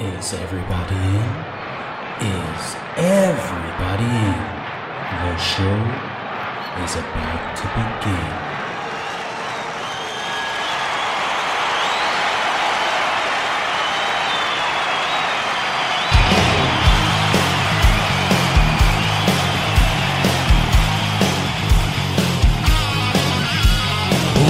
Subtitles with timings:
[0.00, 1.28] Is everybody in?
[2.22, 4.38] Is everybody in?
[5.10, 5.78] The show
[6.84, 8.48] is about to begin.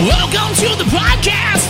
[0.07, 1.68] Welcome to the podcast,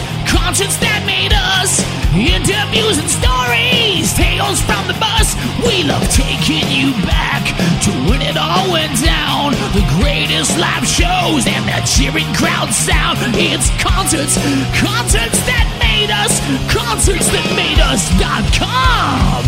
[0.49, 1.29] concerts that made
[1.61, 1.85] us,
[2.17, 5.37] interviews and stories, tales from the bus.
[5.61, 7.53] We love taking you back
[7.85, 9.53] to when it all went down.
[9.77, 13.21] The greatest live shows and the cheering crowd sound.
[13.37, 14.41] It's concerts,
[14.73, 16.41] concerts that made us,
[16.73, 19.45] concerts that made us us.com.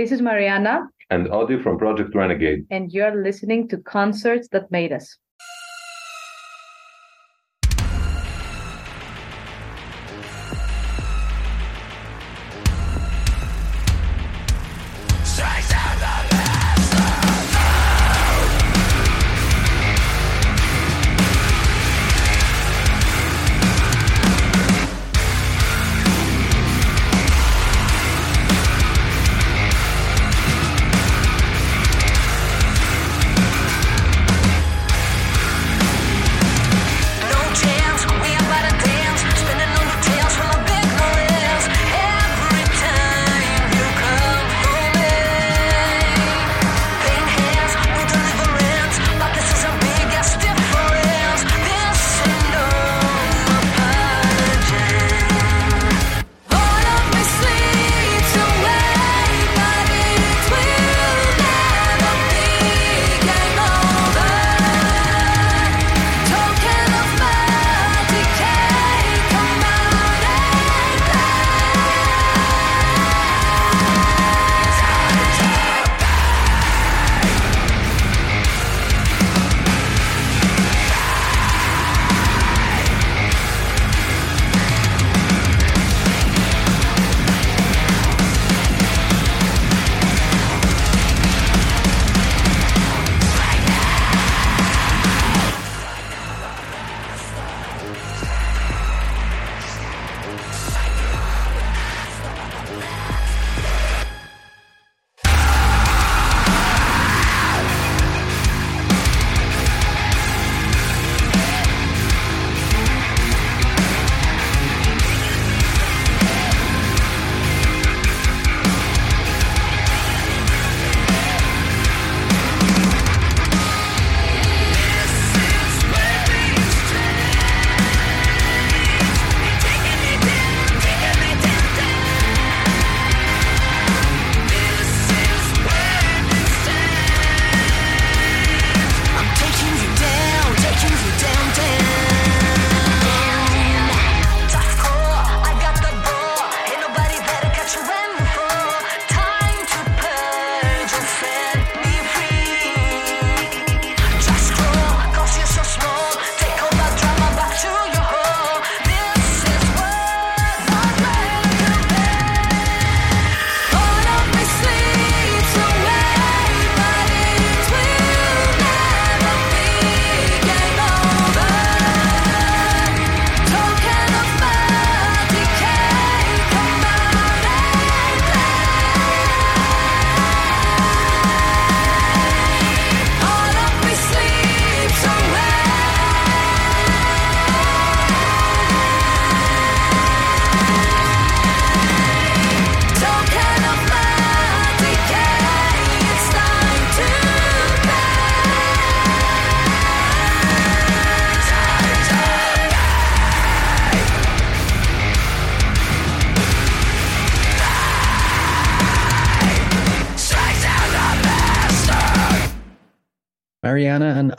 [0.00, 2.64] This is Marianna, and Ody from Project Renegade.
[2.70, 5.18] and you're listening to Concerts That Made Us.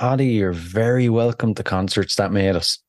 [0.10, 2.80] Marianna you're very welcome to Concerts That Made Us.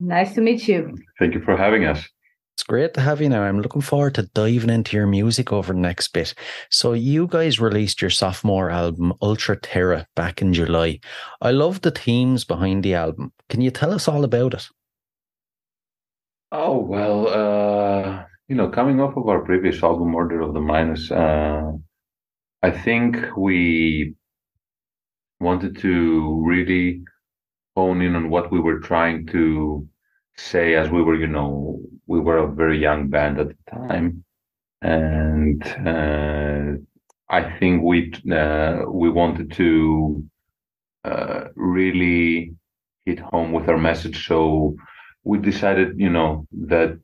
[0.00, 0.94] Nice to meet you.
[1.18, 2.06] Thank you for having us.
[2.54, 3.42] It's great to have you now.
[3.42, 6.34] I'm looking forward to diving into your music over the next bit.
[6.70, 11.00] So, you guys released your sophomore album, Ultra Terra, back in July.
[11.40, 13.32] I love the themes behind the album.
[13.48, 14.68] Can you tell us all about it?
[16.50, 21.10] Oh, well, uh, you know, coming off of our previous album, Order of the Minus,
[21.10, 21.72] uh,
[22.62, 24.16] I think we
[25.42, 27.02] wanted to really
[27.76, 29.86] hone in on what we were trying to
[30.36, 34.24] say as we were, you know, we were a very young band at the time,
[34.82, 36.72] and uh,
[37.30, 40.24] I think we uh, we wanted to
[41.04, 42.54] uh, really
[43.06, 44.26] hit home with our message.
[44.26, 44.76] So
[45.24, 46.98] we decided, you know, that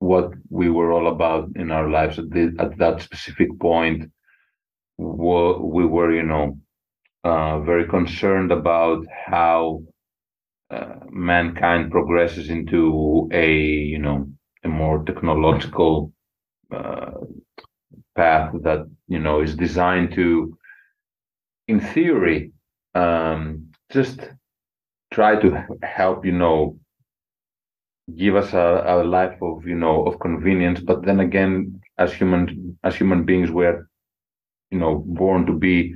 [0.00, 4.10] what we were all about in our lives at, the, at that specific point,
[4.98, 6.58] wa- we were, you know,
[7.24, 9.82] uh, very concerned about how
[10.70, 14.28] uh, mankind progresses into a, you know,
[14.64, 16.12] a more technological
[16.72, 17.12] uh,
[18.16, 20.56] path that, you know, is designed to,
[21.68, 22.52] in theory,
[22.94, 24.20] um, just
[25.12, 26.78] try to help, you know,
[28.16, 30.80] give us a, a life of you know of convenience.
[30.80, 33.86] But then again as human as human beings we're
[34.70, 35.94] you know born to be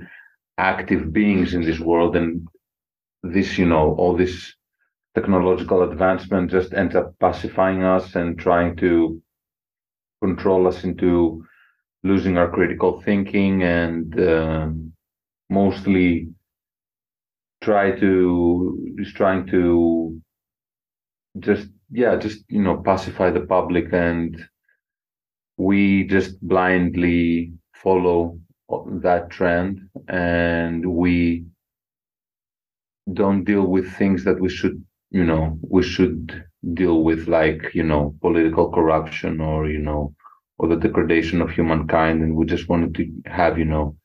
[0.58, 2.46] active beings in this world and
[3.22, 4.54] this you know all this
[5.14, 9.20] technological advancement just ends up pacifying us and trying to
[10.22, 11.44] control us into
[12.04, 14.92] losing our critical thinking and um,
[15.50, 16.28] mostly
[17.62, 20.20] try to is trying to
[21.40, 24.36] just yeah just you know pacify the public and
[25.56, 28.38] we just blindly follow
[29.02, 31.44] that trend and we
[33.12, 34.76] don't deal with things that we should
[35.10, 36.44] you know we should
[36.74, 40.14] deal with like you know political corruption or you know
[40.58, 43.96] or the degradation of humankind and we just wanted to have you know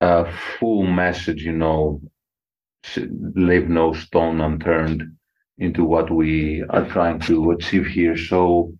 [0.00, 0.24] a
[0.58, 2.00] full message you know
[3.34, 5.02] leave no stone unturned
[5.58, 8.16] into what we are trying to achieve here.
[8.16, 8.72] So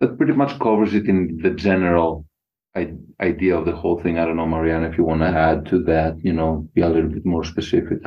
[0.00, 2.26] that pretty much covers it in the general
[3.20, 4.18] idea of the whole thing.
[4.18, 6.88] I don't know, Marianna, if you want to add to that, you know, be a
[6.88, 7.98] little bit more specific.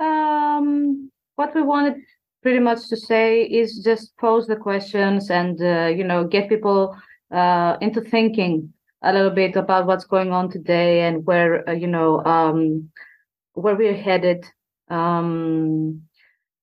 [0.00, 1.94] Um, what we wanted
[2.42, 6.96] pretty much to say is just pose the questions and uh, you know get people
[7.30, 8.72] uh, into thinking
[9.02, 12.88] a little bit about what's going on today and where uh, you know um,
[13.54, 14.44] where we're headed.
[14.88, 16.02] Um,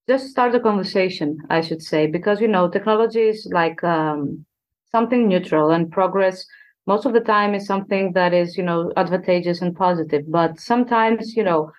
[0.07, 4.45] just start a conversation, I should say, because you know technology is like um,
[4.91, 6.45] something neutral and progress
[6.87, 10.23] most of the time is something that is you know advantageous and positive.
[10.27, 11.71] But sometimes you know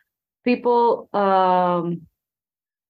[0.44, 2.06] people um,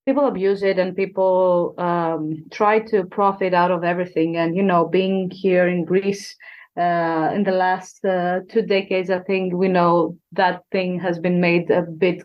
[0.07, 4.37] people abuse it and people um, try to profit out of everything.
[4.37, 6.33] And you know, being here in Greece
[6.77, 11.41] uh, in the last uh, two decades, I think we know that thing has been
[11.41, 12.23] made a bit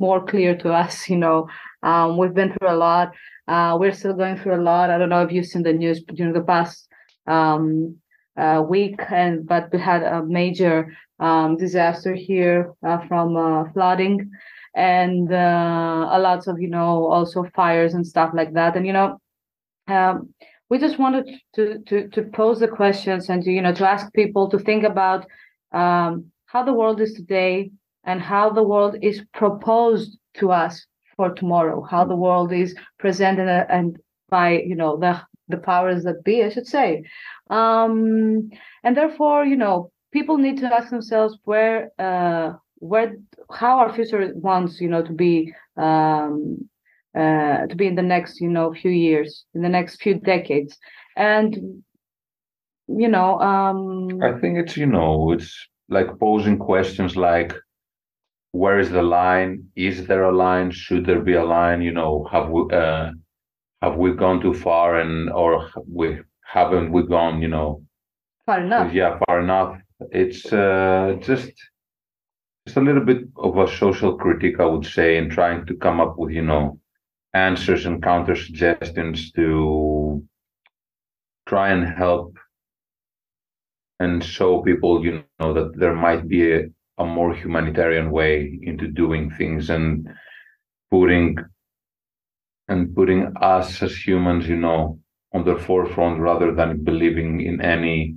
[0.00, 1.08] more clear to us.
[1.08, 1.48] You know,
[1.84, 3.12] um, we've been through a lot.
[3.46, 4.90] Uh, we're still going through a lot.
[4.90, 6.88] I don't know if you've seen the news during the past
[7.26, 7.96] um,
[8.36, 14.30] uh, week, and but we had a major um, disaster here uh, from uh, flooding
[14.74, 18.76] and uh, a lot of you know also fires and stuff like that.
[18.76, 19.20] And you know,
[19.88, 20.34] um,
[20.68, 24.12] we just wanted to to to pose the questions and to you know to ask
[24.12, 25.26] people to think about
[25.72, 27.70] um, how the world is today
[28.04, 33.48] and how the world is proposed to us for tomorrow, how the world is presented
[33.48, 33.98] and
[34.28, 37.04] by you know the the powers that be, I should say,
[37.50, 38.50] um,
[38.82, 43.16] and therefore you know people need to ask themselves where uh, where
[43.50, 46.68] how our future wants you know to be um,
[47.16, 50.78] uh, to be in the next you know few years, in the next few decades,
[51.16, 51.82] and
[52.88, 57.54] you know um, I think it's, you know, it's like posing questions like,
[58.52, 59.64] where is the line?
[59.76, 60.70] Is there a line?
[60.70, 61.82] Should there be a line?
[61.82, 63.10] You know, have we, uh,
[63.84, 67.82] have we gone too far and, or we, haven't we gone, you know,
[68.46, 68.92] far enough.
[68.94, 69.78] yeah, far enough?
[70.10, 71.52] It's, uh, just,
[72.66, 76.00] just a little bit of a social critique, I would say, in trying to come
[76.00, 76.80] up with, you know,
[77.34, 80.22] answers and counter suggestions to
[81.46, 82.38] try and help
[84.00, 86.62] and show people, you know, that there might be a,
[86.98, 90.08] a more humanitarian way into doing things and
[90.90, 91.36] putting
[92.68, 94.98] and putting us as humans, you know,
[95.32, 98.16] on the forefront rather than believing in any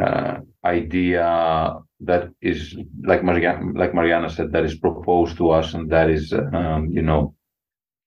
[0.00, 5.90] uh, idea that is like Marianna, like Marianna said, that is proposed to us and
[5.90, 7.34] that is, um, you know,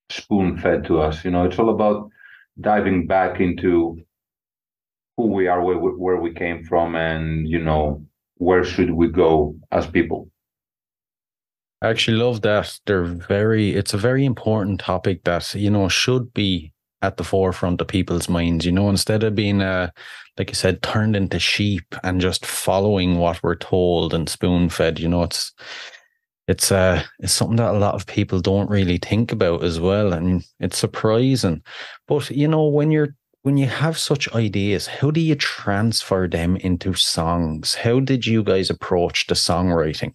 [0.10, 1.24] spoon fed to us.
[1.24, 2.10] You know, it's all about
[2.60, 3.98] diving back into
[5.18, 8.04] who we are, where, where we came from, and you know,
[8.36, 10.30] where should we go as people.
[11.86, 12.80] I actually love that.
[12.88, 16.74] They're very, it's a very important topic that, you know, should be
[17.04, 19.92] at the forefront of people's minds, you know, instead of being, uh,
[20.36, 25.00] like you said, turned into sheep and just following what we're told and spoon fed,
[25.00, 25.54] you know, it's,
[26.48, 30.14] it's uh it's something that a lot of people don't really think about as well
[30.14, 31.64] and it's surprising.
[32.08, 36.56] But you know when you're when you have such ideas how do you transfer them
[36.58, 37.76] into songs?
[37.76, 40.14] How did you guys approach the songwriting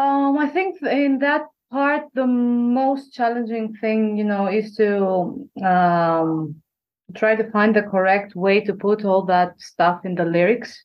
[0.00, 6.54] Um, I think in that part, the most challenging thing, you know, is to um,
[7.14, 10.84] try to find the correct way to put all that stuff in the lyrics.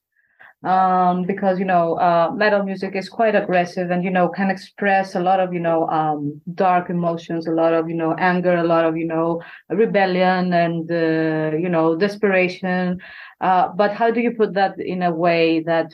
[0.64, 5.14] Um, because you know, uh, metal music is quite aggressive and you know can express
[5.14, 8.64] a lot of you know um, dark emotions, a lot of you know anger, a
[8.64, 13.00] lot of you know rebellion and uh, you know desperation.
[13.40, 15.94] Uh, but how do you put that in a way that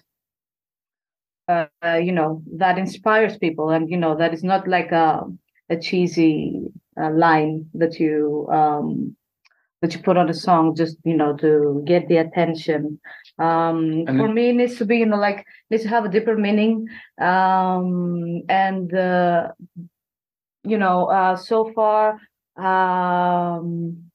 [1.48, 1.68] uh,
[1.98, 3.70] you know that inspires people.
[3.70, 5.24] And you know that is not like a
[5.70, 6.62] a cheesy
[7.02, 9.16] uh, line that you um
[9.82, 13.00] that you put on a song just you know to get the attention.
[13.40, 16.10] Um for it- me it needs to be you know like needs to have a
[16.10, 16.88] deeper meaning.
[17.20, 19.50] Um and uh
[20.64, 22.20] you know uh so far
[22.58, 24.12] um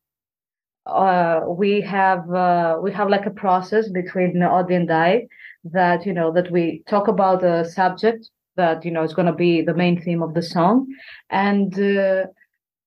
[0.86, 5.26] uh, we have uh, we have like a process between Ody and I
[5.72, 9.32] that you know that we talk about a subject that you know is going to
[9.32, 10.86] be the main theme of the song,
[11.30, 12.26] and uh,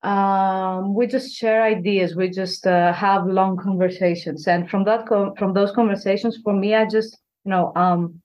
[0.07, 2.15] um, we just share ideas.
[2.15, 6.75] We just uh, have long conversations, and from that co- from those conversations, for me,
[6.75, 8.21] I just you know um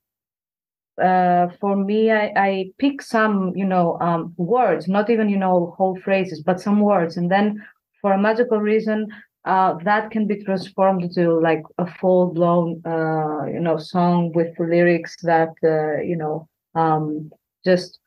[1.03, 5.75] uh, for me, I, I pick some, you know, um, words, not even, you know,
[5.77, 7.17] whole phrases, but some words.
[7.17, 7.63] And then
[8.01, 9.09] for a magical reason,
[9.45, 14.59] uh, that can be transformed into like a full blown, uh, you know, song with
[14.59, 17.31] lyrics that, uh, you know, um,
[17.65, 17.99] just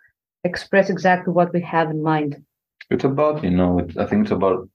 [0.44, 2.44] express exactly what we have in mind.
[2.89, 4.67] It's about, you know, I think it's about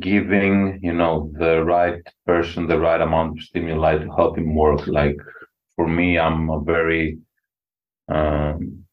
[0.00, 4.86] giving, you know, the right person the right amount of stimuli to help him work.
[4.86, 5.16] Like
[5.76, 7.18] for me, I'm a very
[8.08, 8.84] um,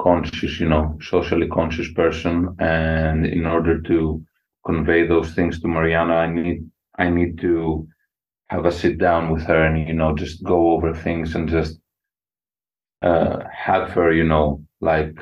[0.00, 4.22] conscious, you know, socially conscious person, and in order to
[4.66, 6.68] convey those things to Marianna, I need
[6.98, 7.88] I need to
[8.48, 11.78] have a sit down with her and you know just go over things and just
[13.02, 15.14] uh, have her, you know, like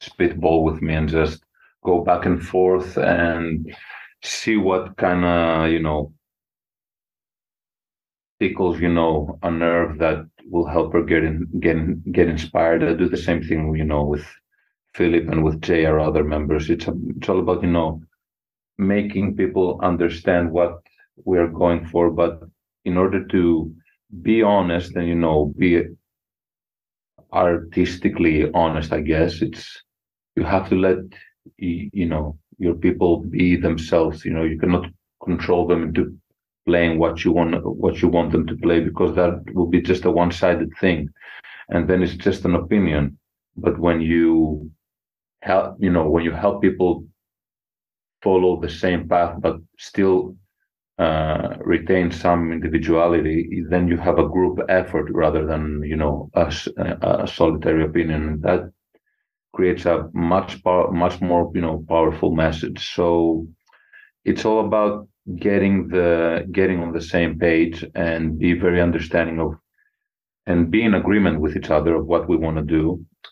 [0.00, 1.42] spitball with me and just
[1.84, 3.74] go back and forth and
[4.22, 6.12] see what kind of you know
[8.40, 11.76] tickles you know a nerve that will help her get in get
[12.12, 12.82] get inspired.
[12.82, 14.26] I do the same thing you know with
[14.94, 16.70] philip and with jay our other members.
[16.70, 18.02] It's a, it's all about you know
[18.78, 20.78] making people understand what
[21.24, 22.40] we're going for but
[22.84, 23.72] in order to
[24.22, 25.82] be honest and you know be
[27.32, 29.82] artistically honest i guess it's
[30.36, 30.98] you have to let
[31.58, 34.86] you know your people be themselves you know you cannot
[35.22, 36.16] control them into
[36.66, 40.04] playing what you want what you want them to play because that will be just
[40.04, 41.08] a one-sided thing.
[41.68, 43.18] And then it's just an opinion.
[43.56, 44.70] But when you
[45.42, 47.04] help you know when you help people
[48.24, 50.36] follow the same path but still
[50.98, 57.26] uh, retain some individuality then you have a group effort rather than you know a
[57.26, 58.62] solitary opinion that
[59.54, 62.80] creates a much power, much more you know powerful message.
[62.94, 63.46] So
[64.24, 69.54] it's all about getting the getting on the same page and be very understanding of
[70.46, 72.84] and be in agreement with each other of what we want to do.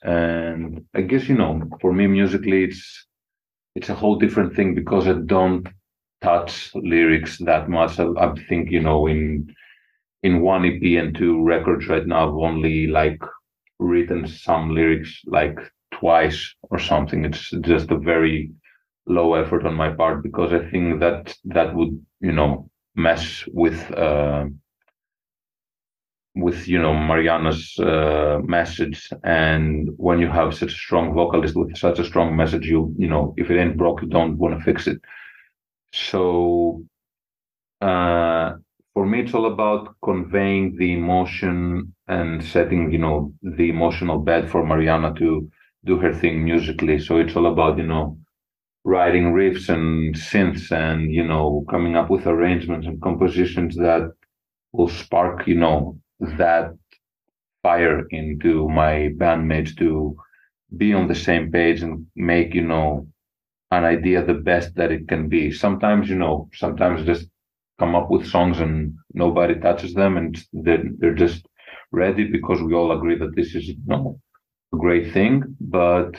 [0.03, 3.07] And I guess you know, for me musically, it's
[3.75, 5.67] it's a whole different thing because I don't
[6.23, 7.99] touch lyrics that much.
[7.99, 9.55] I, I think you know in
[10.23, 13.21] in one EP and two records right now, I've only like
[13.79, 15.59] written some lyrics like
[15.93, 17.25] twice or something.
[17.25, 18.53] It's just a very
[19.07, 23.91] low effort on my part because I think that that would you know mess with
[23.93, 24.47] uh,
[26.35, 29.11] with you know Marianna's uh, message.
[29.25, 33.09] And when you have such a strong vocalist with such a strong message, you you
[33.09, 35.01] know if it ain't broke, you don't want to fix it.
[35.93, 36.85] So
[37.81, 38.55] uh,
[38.95, 44.51] for me, it's all about conveying the emotion and setting, you know, the emotional bed
[44.51, 45.51] for Marianna to
[45.85, 46.99] do her thing musically.
[47.01, 48.19] So it's all about, you know,
[48.85, 54.13] writing riffs and synths and, you know, coming up with arrangements and compositions that
[54.73, 55.99] will spark, you know,
[56.39, 56.73] that
[57.63, 60.17] fire into my bandmates to
[60.77, 63.07] be on the same page and make, you know,
[63.71, 65.51] an idea the best that it can be.
[65.53, 67.29] Sometimes, you know, sometimes just
[67.79, 71.47] come up with songs and nobody touches them and they're, they're just
[71.93, 74.19] ready because we all agree that this is you know
[74.75, 75.43] a great thing.
[75.61, 76.17] But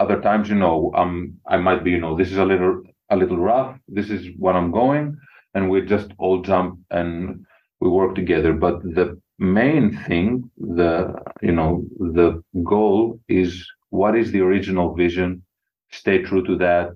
[0.00, 3.16] other times you know um i might be you know this is a little a
[3.16, 3.78] little rough.
[3.88, 5.16] This is what i'm going.
[5.54, 7.44] And we just all jump and
[7.80, 14.32] we work together but the main thing, the you know, the goal is what is
[14.32, 15.42] the original vision?
[15.90, 16.90] Stay true to that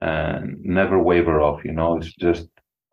[0.00, 1.64] and never waver off.
[1.64, 2.48] You know, it's just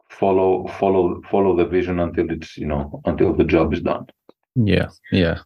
[0.10, 4.06] follow follow follow the vision until it's you know until the job is done.
[4.56, 5.40] Yeah, yeah.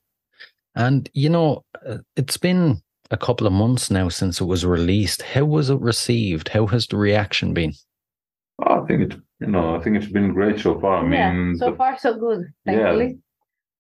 [0.76, 5.22] And you know, uh, it's been a couple of months now since it was released.
[5.22, 6.50] How was it received?
[6.50, 7.74] How has the reaction been?
[8.60, 11.06] Oh, I think it's you know I think it's been great so far.
[11.06, 12.46] I yeah, mean, so the far so good.
[12.66, 13.10] Yeah.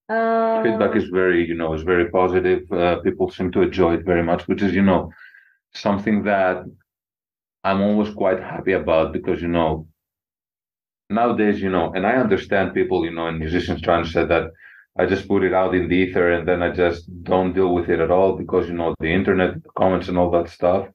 [0.09, 2.71] Uh, feedback is very you know is very positive.
[2.71, 5.11] Uh, people seem to enjoy it very much, which is you know
[5.73, 6.63] something that
[7.63, 9.87] I'm always quite happy about because you know
[11.09, 14.51] nowadays you know and I understand people you know and musicians trying to say that
[14.97, 17.89] I just put it out in the ether and then I just don't deal with
[17.89, 20.87] it at all because you know the internet the comments and all that stuff.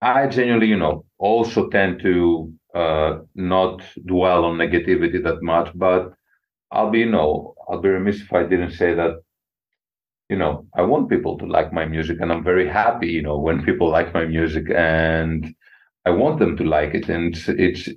[0.00, 6.12] I genuinely you know also tend to uh, not dwell on negativity that much, but
[6.70, 9.14] I'll be you know I'll be remiss if I didn't say that
[10.28, 13.38] you know I want people to like my music and I'm very happy you know
[13.38, 15.54] when people like my music and
[16.04, 17.34] I want them to like it and
[17.66, 17.88] it's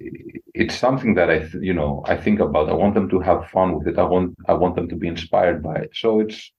[0.56, 2.70] it's, something that I you know I think about.
[2.70, 4.00] I want them to have fun with it.
[4.00, 5.92] I want I want them to be inspired by it.
[5.94, 6.52] So it's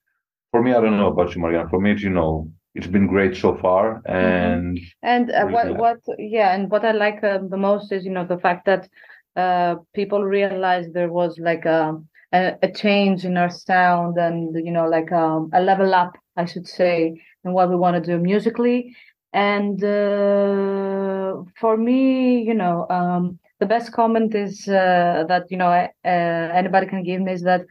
[0.50, 3.06] for me I don't know about you Marianne for me it's you know it's been
[3.06, 7.56] great so far and And uh, what what yeah, and what I like uh, the
[7.56, 8.88] most is you know the fact that
[9.36, 12.00] uh people realized there was like a
[12.32, 16.44] a, a change in our sound and you know like um, a level up, I
[16.44, 18.94] should say, in what we want to do musically.
[19.32, 25.70] And uh, for me, you know, um, the best comment is uh, that you know
[25.70, 27.62] uh, anybody can give me is that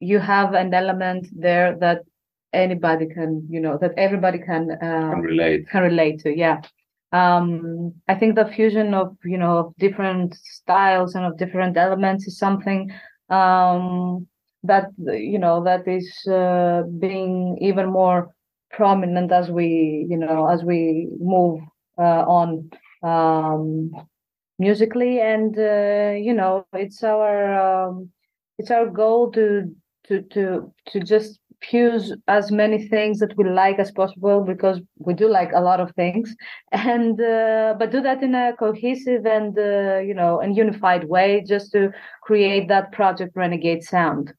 [0.00, 2.02] you have an element there that
[2.52, 5.68] anybody can you know that everybody can uh, can relate.
[5.68, 6.60] can relate to yeah.
[7.10, 12.26] Um i think the fusion of you know of different styles and of different elements
[12.26, 12.92] is something
[13.30, 14.26] um
[14.62, 18.28] that you know that is uh, being even more
[18.70, 21.60] prominent as we you know as we move
[21.96, 22.70] uh, on
[23.02, 23.90] um
[24.58, 25.20] musically.
[25.20, 28.10] And uh, you know it's our um,
[28.58, 29.74] it's our goal to
[30.08, 35.12] to to to just fuse as many things that we like as possible because we
[35.12, 36.34] do like a lot of things
[36.72, 41.42] and uh, but do that in a cohesive and uh, you know and unified way
[41.46, 41.90] just to
[42.22, 44.32] create that project renegade sound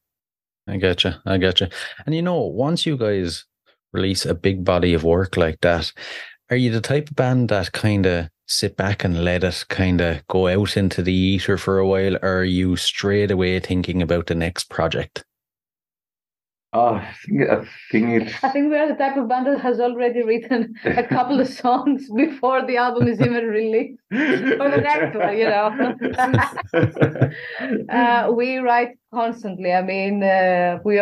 [0.70, 1.12] I you.
[1.26, 1.66] I you.
[2.06, 3.44] And you know, once you guys
[3.92, 5.92] release a big body of work like that,
[6.50, 10.00] are you the type of band that kind of sit back and let it kind
[10.00, 14.02] of go out into the ether for a while, or are you straight away thinking
[14.02, 15.24] about the next project?
[16.72, 19.60] Oh, I think I think it's i think we are the type of band that
[19.60, 24.82] has already written a couple of songs before the album is even released for the
[24.90, 25.66] next one you know
[27.88, 29.72] uh, we write constantly.
[29.72, 30.96] I mean, uh, we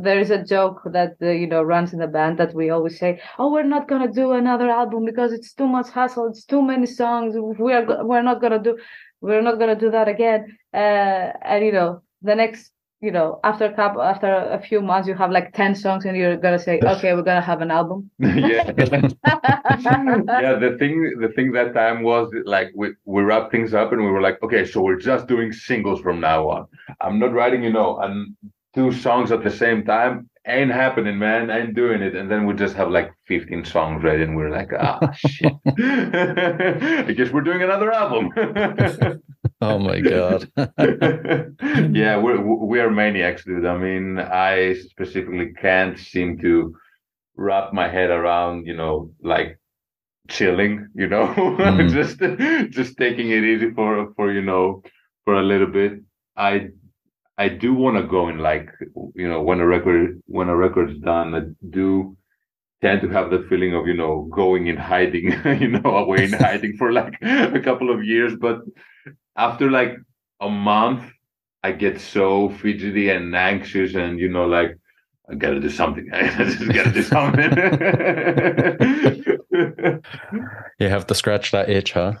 [0.00, 2.98] there is a joke that uh, you know runs in the band that we always
[2.98, 6.28] say, "Oh, we're not gonna do another album because it's too much hassle.
[6.28, 7.34] It's too many songs.
[7.58, 8.78] We are we're not gonna do
[9.20, 13.64] we're not gonna do that again." Uh, and you know, the next you know after
[13.64, 16.80] a couple after a few months you have like 10 songs and you're gonna say
[16.84, 18.10] okay we're gonna have an album.
[18.18, 18.72] Yeah.
[19.82, 24.04] Yeah the thing the thing that time was like we we wrapped things up and
[24.04, 26.66] we were like okay so we're just doing singles from now on.
[27.00, 28.36] I'm not writing you know and
[28.74, 30.28] two songs at the same time.
[30.46, 31.50] Ain't happening man.
[31.50, 32.14] Ain't doing it.
[32.14, 35.52] And then we just have like 15 songs ready and we're like ah shit.
[35.66, 38.30] I guess we're doing another album
[39.60, 40.50] Oh my god!
[41.94, 46.74] yeah we're we are maniacs dude i mean i specifically can't seem to
[47.36, 49.58] wrap my head around you know like
[50.28, 51.26] chilling you know
[51.60, 51.90] Mm.
[51.90, 52.18] just
[52.72, 54.82] just taking it easy for for you know
[55.24, 55.92] for a little bit
[56.36, 56.68] i
[57.38, 58.68] i do want to go in like
[59.14, 62.16] you know when a record when a record's done i do
[62.82, 65.26] tend to have the feeling of you know going in hiding
[65.60, 68.60] you know away in hiding for like a couple of years but
[69.36, 69.96] after like
[70.40, 71.02] a month
[71.62, 74.76] i get so fidgety and anxious and you know like
[75.30, 76.08] I gotta do something.
[76.12, 77.52] I just gotta do something.
[80.80, 82.14] You have to scratch that itch, huh?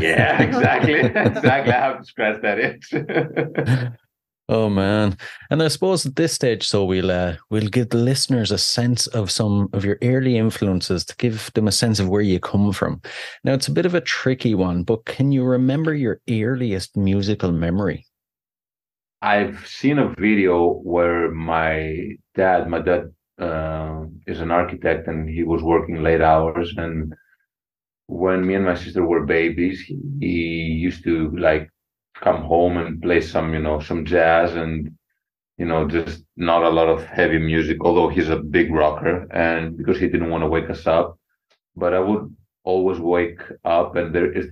[0.00, 0.94] yeah, exactly.
[1.26, 1.72] Exactly.
[1.72, 2.92] I have to scratch that itch.
[4.48, 5.16] Oh man.
[5.50, 9.08] And I suppose at this stage, so we'll uh, we'll give the listeners a sense
[9.08, 12.72] of some of your early influences to give them a sense of where you come
[12.72, 13.02] from.
[13.42, 17.50] Now it's a bit of a tricky one, but can you remember your earliest musical
[17.50, 18.06] memory?
[19.20, 25.42] I've seen a video where my dad, my dad uh, is an architect and he
[25.42, 26.72] was working late hours.
[26.76, 27.12] And
[28.06, 30.36] when me and my sister were babies, he, he
[30.86, 31.68] used to like
[32.22, 34.54] come home and play some, you know, some jazz.
[34.54, 34.96] And
[35.58, 39.76] you know, just not a lot of heavy music, although he's a big rocker and
[39.76, 41.18] because he didn't want to wake us up.
[41.76, 44.48] But I would always wake up and there is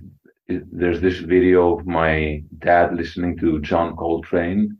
[0.47, 4.77] there's this video of my dad listening to John Coltrane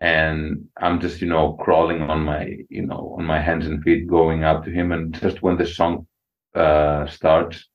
[0.00, 4.06] and I'm just, you know, crawling on my, you know, on my hands and feet
[4.06, 6.06] going up to him and just when the song
[6.54, 7.66] uh starts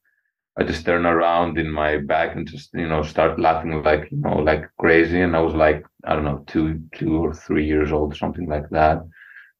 [0.58, 4.18] I just turn around in my back and just, you know, start laughing like, you
[4.18, 5.20] know, like crazy.
[5.20, 8.70] And I was like, I don't know, two, two or three years old, something like
[8.70, 9.00] that.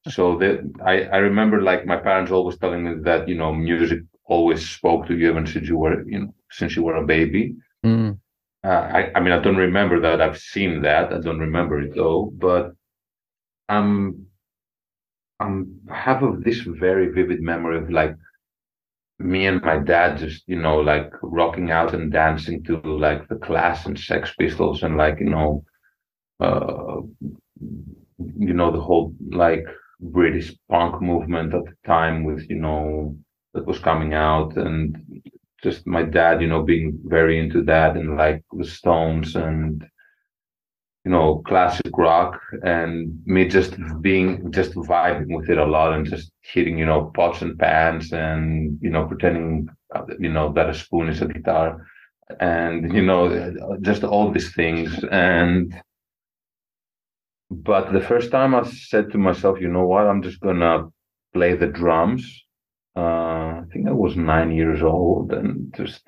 [0.08, 4.00] So that I, I remember like my parents always telling me that, you know, music
[4.24, 7.56] always spoke to you even since you were, you know, since you were a baby.
[7.84, 8.18] Mm.
[8.64, 11.12] Uh, I, I mean, I don't remember that I've seen that.
[11.12, 12.72] I don't remember it though, but
[13.68, 14.26] I'm,
[15.40, 18.16] I'm I have a, this very vivid memory of like
[19.18, 23.36] me and my dad just you know like rocking out and dancing to like the
[23.36, 25.64] Clash and sex pistols and like you know
[26.40, 27.00] uh
[28.38, 29.64] you know the whole like
[30.00, 33.16] british punk movement at the time with you know
[33.54, 34.96] that was coming out and
[35.62, 39.82] just my dad you know being very into that and like the stones and
[41.06, 46.04] you know, classic rock and me just being just vibing with it a lot and
[46.04, 50.68] just hitting, you know, pots and pans and, you know, pretending, uh, you know, that
[50.68, 51.86] a spoon is a guitar
[52.40, 53.22] and, you know,
[53.82, 55.04] just all these things.
[55.12, 55.80] And,
[57.52, 60.88] but the first time I said to myself, you know what, I'm just gonna
[61.32, 62.24] play the drums.
[62.96, 66.02] Uh, I think I was nine years old and just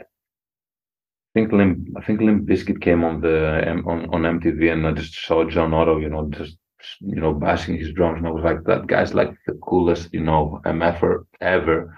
[1.31, 4.93] I think Limp, I think Limp Bizkit came on the on, on MTV and I
[4.93, 6.57] just saw John Otto, you know, just
[7.01, 10.21] you know, bashing his drums, and I was like, that guy's like the coolest, you
[10.21, 11.97] know, MFer ever.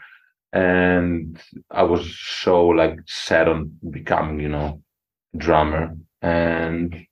[0.52, 1.40] And
[1.70, 4.82] I was so like set on becoming, you know,
[5.36, 7.06] drummer and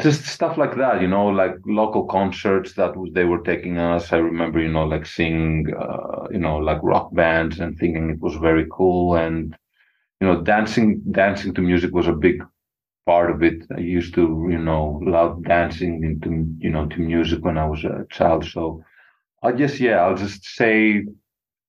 [0.00, 4.12] just stuff like that, you know, like local concerts that they were taking us.
[4.12, 8.20] I remember, you know, like seeing, uh, you know, like rock bands and thinking it
[8.20, 9.54] was very cool and
[10.20, 12.42] you know, dancing dancing to music was a big
[13.06, 13.64] part of it.
[13.76, 17.84] I used to, you know, love dancing into, you know, to music when I was
[17.84, 18.44] a child.
[18.46, 18.84] So
[19.42, 21.04] I guess, yeah, I'll just say,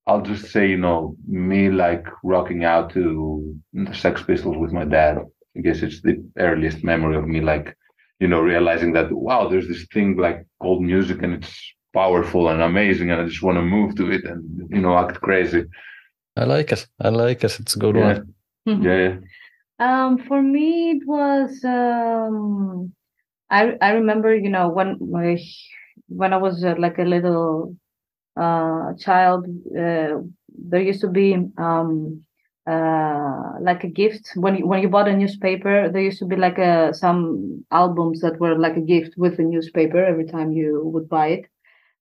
[0.07, 4.85] I'll just say, you know, me like rocking out to the Sex Pistols with my
[4.85, 5.19] dad.
[5.57, 7.75] I guess it's the earliest memory of me, like,
[8.19, 12.61] you know, realizing that, wow, there's this thing like called music and it's powerful and
[12.61, 13.11] amazing.
[13.11, 15.65] And I just want to move to it and, you know, act crazy.
[16.37, 16.87] I like it.
[17.01, 17.59] I like it.
[17.59, 18.01] It's a good Yeah.
[18.03, 18.34] one.
[18.67, 18.83] Mhm.
[18.83, 19.17] Yeah.
[19.79, 22.93] Um, for me, it was um,
[23.49, 25.37] I I remember, you know, when my
[26.09, 27.75] when I was uh, like a little
[28.37, 29.47] uh child,
[29.77, 30.19] uh,
[30.69, 32.23] there used to be um
[32.67, 36.35] uh like a gift when you when you bought a newspaper, there used to be
[36.37, 40.81] like a some albums that were like a gift with the newspaper every time you
[40.93, 41.45] would buy it.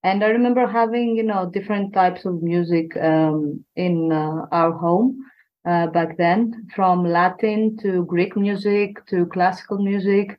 [0.05, 5.19] And I remember having, you know, different types of music um in uh, our home
[5.65, 10.39] uh, back then, from Latin to Greek music to classical music.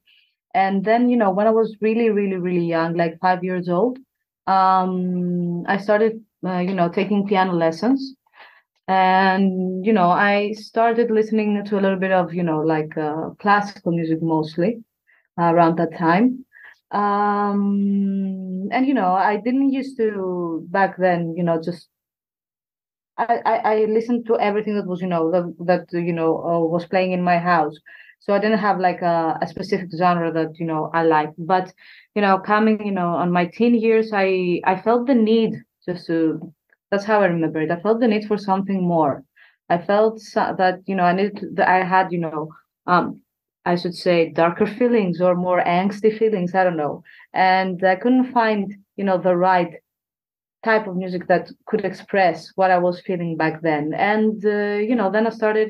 [0.53, 3.97] And then, you know, when I was really, really, really young, like five years old,
[4.47, 8.15] um, I started, uh, you know, taking piano lessons.
[8.87, 13.31] And, you know, I started listening to a little bit of, you know, like uh,
[13.39, 14.83] classical music mostly
[15.37, 16.45] around that time.
[16.91, 21.89] Um, and, you know, I didn't used to back then, you know, just
[23.17, 26.85] I, I, listened to everything that was, you know, that, that you know, uh, was
[26.85, 27.75] playing in my house.
[28.19, 31.35] So I didn't have like a, a specific genre that, you know, I liked.
[31.37, 31.71] But,
[32.15, 35.53] you know, coming, you know, on my teen years, I, I felt the need
[35.87, 36.53] just to,
[36.91, 37.71] that's how I remember it.
[37.71, 39.23] I felt the need for something more.
[39.69, 42.49] I felt so, that, you know, I needed, that I had, you know,
[42.87, 43.21] um,
[43.65, 46.53] I should say darker feelings or more angsty feelings.
[46.53, 47.03] I don't know.
[47.33, 49.75] And I couldn't find, you know, the right
[50.65, 53.93] type of music that could express what I was feeling back then.
[53.93, 55.69] And uh, you know, then I started.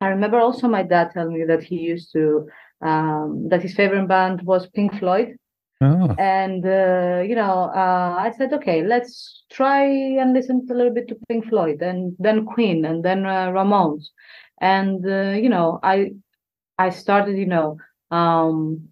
[0.00, 2.48] I remember also my dad telling me that he used to
[2.82, 5.36] um, that his favorite band was Pink Floyd,
[5.80, 10.94] Oh, and uh, you know, uh, I said, okay, let's try and listen a little
[10.94, 14.06] bit to Pink Floyd, and then Queen, and then uh, Ramones,
[14.60, 16.12] and uh, you know, I
[16.78, 17.78] I started, you know.
[18.10, 18.88] Um,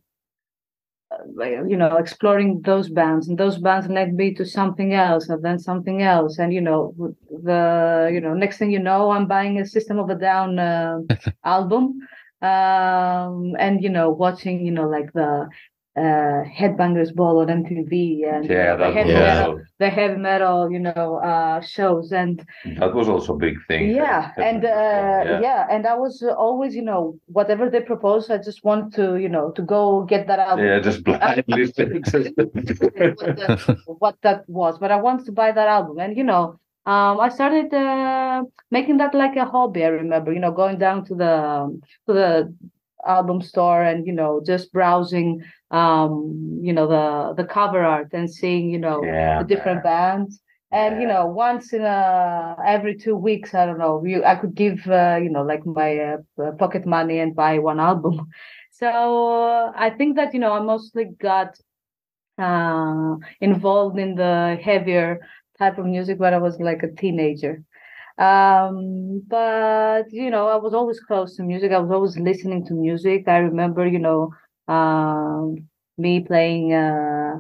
[1.69, 5.59] you know exploring those bands and those bands led me to something else and then
[5.59, 6.39] something else.
[6.39, 6.95] And you know
[7.43, 10.99] the you know next thing you know i'm buying a system of a down uh,
[11.45, 11.99] album
[12.43, 15.49] um and you know watching you know like the
[15.97, 21.17] uh, Headbangers Ball on MTV and Yeah, the heavy metal, the heavy metal, you know,
[21.17, 22.45] uh, shows and
[22.81, 23.91] that was also a big thing.
[23.91, 25.41] yeah and uh, yeah.
[25.41, 25.67] yeah.
[25.71, 29.29] and i was uh, always you know whatever they proposed i just want to you
[29.29, 31.43] know to go get that album Yeah, just blindly.
[32.03, 36.59] what, that, what that was but i wanted to buy that album and you know
[36.87, 41.05] um i started uh, making that like a hobby i remember you know going down
[41.07, 41.35] to the
[42.07, 42.55] to the
[43.07, 48.31] album store and you know just browsing um you know the the cover art and
[48.31, 50.41] seeing you know yeah, the different bands.
[50.73, 54.55] And you know once in a every two weeks i don't know you i could
[54.55, 58.29] give uh, you know like my uh, uh, pocket money and buy one album.
[58.71, 61.57] So uh, i think that you know i mostly got
[62.39, 65.21] uh involved in the heavier
[65.59, 67.63] type of music when i was like a teenager
[68.19, 72.75] um but you know i was always close to music i was always listening to
[72.75, 74.31] music i remember you know
[74.69, 75.57] um
[75.99, 77.35] me playing uh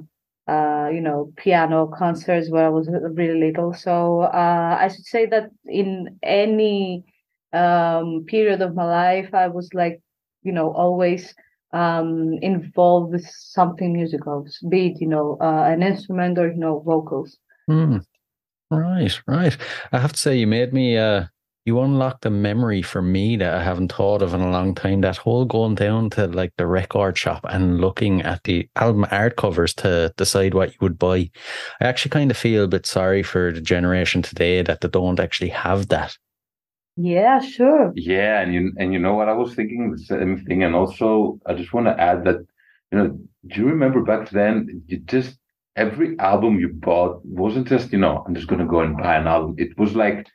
[0.48, 3.72] uh, you know, piano concerts when I was really little.
[3.72, 7.04] So uh, I should say that in any
[7.52, 10.00] um, period of my life, I was like,
[10.42, 11.34] you know, always
[11.72, 16.80] um, involved with something musical, be it, you know, uh, an instrument or, you know,
[16.80, 17.38] vocals.
[17.68, 17.98] Hmm.
[18.72, 19.56] Right, right.
[19.92, 20.96] I have to say, you made me.
[20.96, 21.26] Uh,
[21.64, 25.02] you unlocked a memory for me that I haven't thought of in a long time.
[25.02, 29.36] That whole going down to like the record shop and looking at the album art
[29.36, 31.30] covers to decide what you would buy.
[31.80, 35.20] I actually kind of feel a bit sorry for the generation today that they don't
[35.20, 36.16] actually have that.
[36.96, 37.92] Yeah, sure.
[37.94, 41.38] Yeah, and you and you know what I was thinking the same thing, and also
[41.46, 42.38] I just want to add that
[42.90, 44.82] you know, do you remember back then?
[44.86, 45.38] You just
[45.76, 49.26] every album you bought wasn't just you know I'm just gonna go and buy an
[49.26, 49.54] album.
[49.58, 50.26] It was like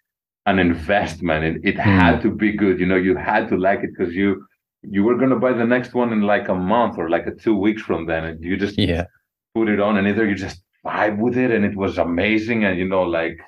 [0.45, 1.43] an investment.
[1.45, 1.82] It, it hmm.
[1.82, 2.80] had to be good.
[2.80, 4.45] You know, you had to like it because you
[4.84, 7.56] you were gonna buy the next one in like a month or like a two
[7.56, 9.06] weeks from then, and you just Yeah.
[9.54, 12.78] put it on, and either you just vibe with it, and it was amazing, and
[12.78, 13.39] you know like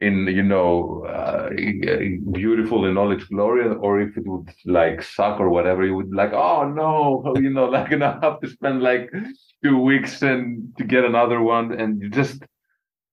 [0.00, 1.50] in you know uh,
[2.32, 6.12] beautiful in all its glory or if it would like suck or whatever you would
[6.12, 9.10] like oh no you know like and i have to spend like
[9.62, 12.42] two weeks and to get another one and you just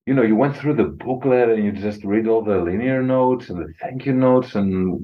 [0.06, 3.50] you know you went through the booklet and you just read all the liner notes
[3.50, 5.00] and the thank you notes and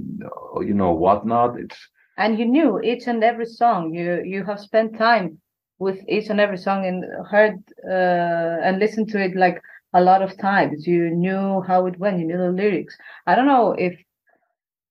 [0.61, 1.77] you know whatnot it's
[2.17, 3.93] And you knew each and every song.
[3.93, 5.39] You you have spent time
[5.79, 7.57] with each and every song and heard
[7.89, 9.59] uh, and listened to it like
[9.93, 10.87] a lot of times.
[10.87, 12.19] You knew how it went.
[12.19, 12.97] You knew the lyrics.
[13.27, 13.93] I don't know if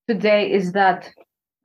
[0.08, 1.10] today is that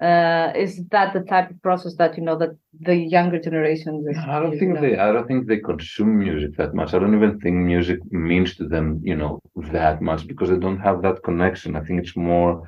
[0.01, 4.17] uh is that the type of process that you know that the younger generations is,
[4.17, 4.81] I don't think now?
[4.81, 4.97] they.
[4.97, 6.93] I don't think they consume music that much.
[6.93, 9.39] I don't even think music means to them, you know,
[9.71, 11.75] that much because they don't have that connection.
[11.75, 12.63] I think it's more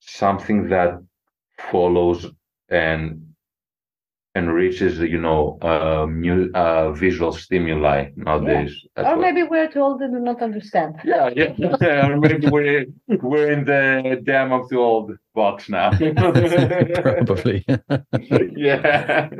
[0.00, 0.98] something that
[1.70, 2.26] follows
[2.70, 3.29] and
[4.36, 8.72] enriches, you know, uh, mu- uh visual stimuli nowadays.
[8.94, 10.96] That's or what- maybe we're too old and do not understand.
[11.04, 12.06] yeah, yeah, yeah.
[12.08, 12.86] Or maybe we're
[13.22, 15.90] we're in the damn of the old box now.
[17.24, 17.64] Probably.
[18.56, 19.30] yeah.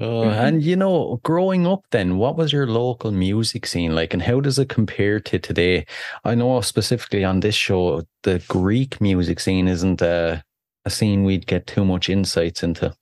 [0.00, 4.22] Oh, and you know, growing up then, what was your local music scene like and
[4.22, 5.86] how does it compare to today?
[6.24, 10.44] I know specifically on this show, the Greek music scene isn't a,
[10.84, 12.94] a scene we'd get too much insights into.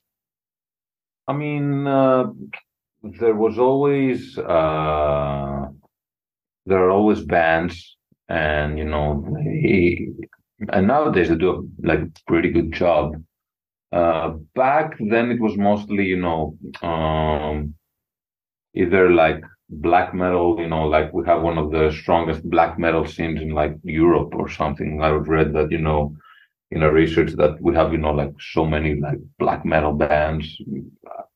[1.27, 2.31] I mean, uh,
[3.03, 5.67] there was always uh,
[6.65, 7.97] there are always bands,
[8.29, 10.09] and you know, they,
[10.71, 11.51] and nowadays they do
[11.83, 13.15] a like pretty good job.
[13.91, 17.75] Uh, back then, it was mostly you know um,
[18.73, 23.05] either like black metal, you know, like we have one of the strongest black metal
[23.05, 25.01] scenes in like Europe or something.
[25.01, 26.15] I've read that you know
[26.71, 30.45] in a research that we have you know like so many like black metal bands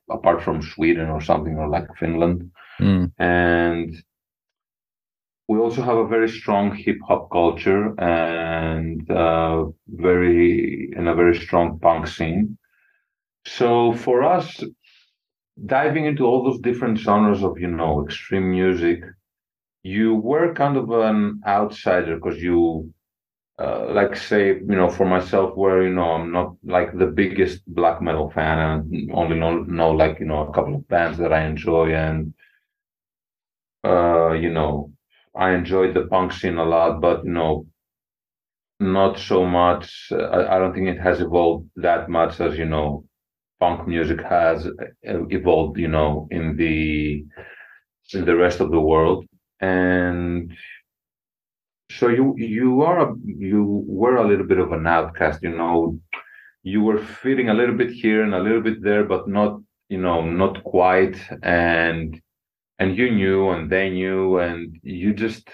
[0.09, 3.11] apart from Sweden or something or like Finland Mm.
[3.19, 3.93] and
[5.47, 11.35] we also have a very strong hip hop culture and uh, very and a very
[11.35, 12.57] strong punk scene.
[13.45, 14.63] So for us,
[15.65, 19.03] diving into all those different genres of you know extreme music,
[19.83, 22.91] you were kind of an outsider because you.
[23.59, 27.61] Uh, like say you know for myself where you know i'm not like the biggest
[27.67, 31.31] black metal fan and only know, know like you know a couple of bands that
[31.31, 32.33] i enjoy and
[33.83, 34.91] uh, you know,
[35.35, 37.67] I enjoyed the punk scene a lot, but you know,
[38.79, 40.07] not so much.
[40.11, 43.05] uh, I, I don't think it has evolved that much as you know,
[43.59, 45.77] punk music has uh, evolved.
[45.79, 47.25] You know, in the
[48.13, 49.25] in the rest of the world,
[49.61, 50.51] and
[51.97, 55.41] so you you are a, you were a little bit of an outcast.
[55.43, 55.99] You know,
[56.63, 59.99] you were fitting a little bit here and a little bit there, but not you
[59.99, 62.19] know not quite and
[62.79, 65.49] and you knew and they knew and you just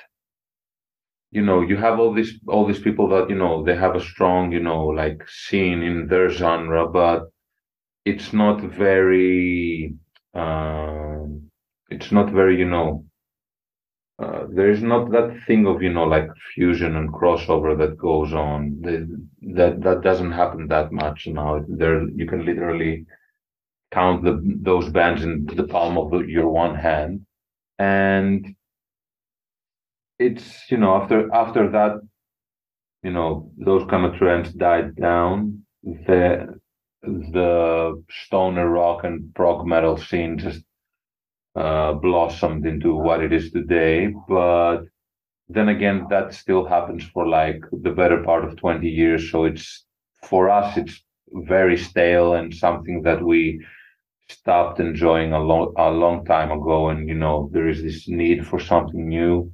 [1.32, 4.02] you know you have all these all these people that you know they have a
[4.12, 7.23] strong you know like scene in their genre but
[8.06, 9.93] it's not very
[10.36, 11.50] um
[11.89, 13.06] it's not very you know
[14.19, 18.34] uh, there is not that thing of you know like fusion and crossover that goes
[18.34, 18.82] on.
[19.41, 21.63] That that doesn't happen that much now.
[21.67, 23.06] There you can literally
[23.91, 27.25] count the those bands in the palm of the, your one hand.
[27.77, 28.56] And
[30.17, 32.01] it's you know after after that
[33.03, 35.63] you know those kind of trends died down.
[35.84, 36.60] The
[37.03, 40.63] the stoner rock and prog metal scene just
[41.58, 44.84] uh, blossomed into what it is today but
[45.50, 49.32] then again that still happens for like the better part of 20 years.
[49.32, 49.86] So it's
[50.24, 53.65] for us it's very stale and something that we
[54.30, 56.89] stopped enjoying a long a long time ago.
[56.89, 59.52] And you know there is this need for something new.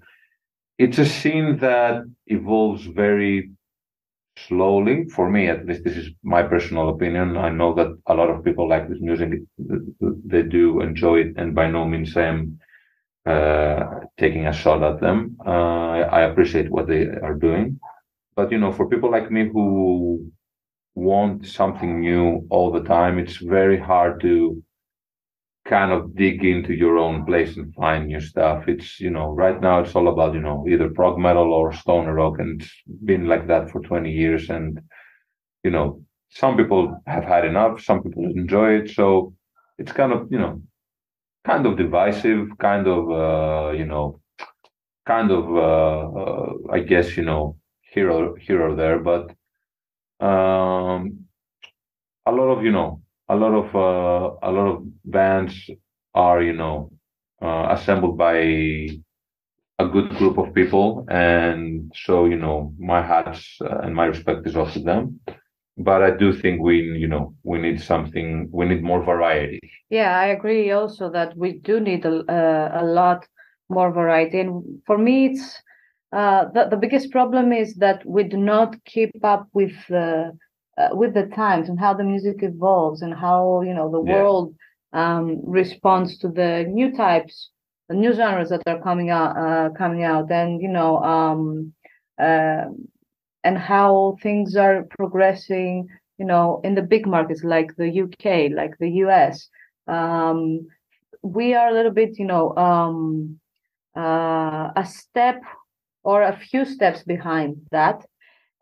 [0.79, 3.51] It's a scene that evolves very
[4.37, 5.05] slowly.
[5.05, 7.37] For me at least this is my personal opinion.
[7.37, 9.29] I know that a lot of people like this music.
[10.25, 12.59] They do enjoy it and by no means i am
[13.25, 13.83] uh,
[14.17, 15.37] taking a shot at them.
[15.45, 17.79] Uh, i appreciate what they are doing.
[18.35, 20.31] But you know for people like me who
[20.95, 24.61] want something new all the time it's very hard to
[25.65, 28.67] kind of dig into your own place and find new stuff.
[28.67, 32.13] It's, you know, right now it's all about, you know, either prog metal or stoner
[32.13, 32.71] rock, and it's
[33.05, 34.49] been like that for 20 years.
[34.49, 34.81] And,
[35.63, 38.89] you know, some people have had enough, some people enjoy it.
[38.91, 39.33] So
[39.77, 40.61] it's kind of, you know,
[41.45, 44.19] kind of divisive, kind of, uh, you know,
[45.05, 49.29] kind of, uh, uh, I guess, you know, here or here or there, but,
[50.25, 51.25] um,
[52.25, 53.02] a lot of, you know,
[53.33, 55.53] a lot of uh, a lot of bands
[56.13, 56.91] are you know
[57.41, 58.35] uh, assembled by
[59.79, 61.05] a good group of people.
[61.09, 65.19] And so you know my hats uh, and my respect is off to them.
[65.75, 69.59] But i do think we you know we need something we need more variety.
[69.89, 73.27] Yeah, I agree also that we do need a, uh, a lot
[73.69, 74.39] more variety.
[74.39, 74.51] And
[74.85, 75.45] for me, it's
[76.11, 80.29] uh, the, the biggest problem is that we do not keep up with uh,
[80.77, 84.13] uh, with the times and how the music evolves and how you know the Yeah.
[84.13, 84.55] world
[84.93, 87.49] um, responds to the new types,
[87.89, 91.73] the new genres that are coming out, uh, coming out, and you know, um,
[92.19, 92.65] uh,
[93.43, 95.87] and how things are progressing.
[96.17, 99.49] You know, in the big markets like the UK, like the US,
[99.87, 100.67] um,
[101.23, 103.39] we are a little bit, you know, um,
[103.97, 105.41] uh, a step
[106.03, 108.05] or a few steps behind that.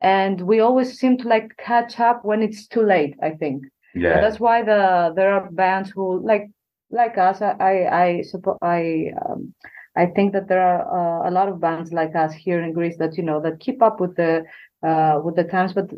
[0.01, 3.63] And we always seem to like catch up when it's too late, I think.
[4.09, 6.47] And yeah that's why the there are bands who like
[6.91, 7.41] like us.
[7.41, 9.53] I I I suppose I um,
[9.95, 10.81] I think that there are
[11.25, 13.81] uh, a lot of bands like us here in Greece that you know that keep
[13.81, 14.43] up with the
[14.83, 15.89] uh, with the times, but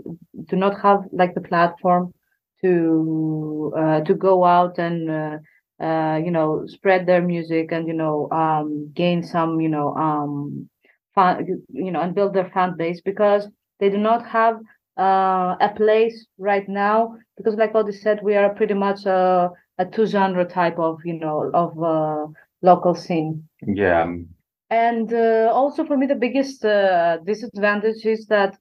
[0.46, 2.14] do not have like the platform
[2.62, 5.38] to uh, to go out and uh,
[5.84, 10.70] uh, you know spread their music and you know um, gain some you know um,
[11.16, 13.48] fan, you know and build their fan base because
[13.80, 14.60] they do not have
[14.98, 19.86] uh, a place right now because like Ody said we are pretty much a, a
[19.86, 22.28] two genre type of you know of uh,
[22.62, 23.48] local scene.
[23.66, 24.04] Yeah.
[24.04, 24.28] Um,
[24.70, 28.58] and uh, also for me the biggest uh, disadvantage is that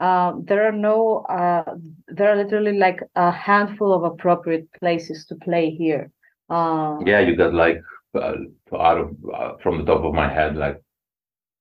[0.00, 1.74] uh, there are no uh,
[2.08, 6.10] there are literally like a handful of appropriate places to play here.
[6.48, 7.80] Uh, yeah you got like
[8.14, 8.34] uh,
[8.72, 10.80] out of uh, from the top of my head like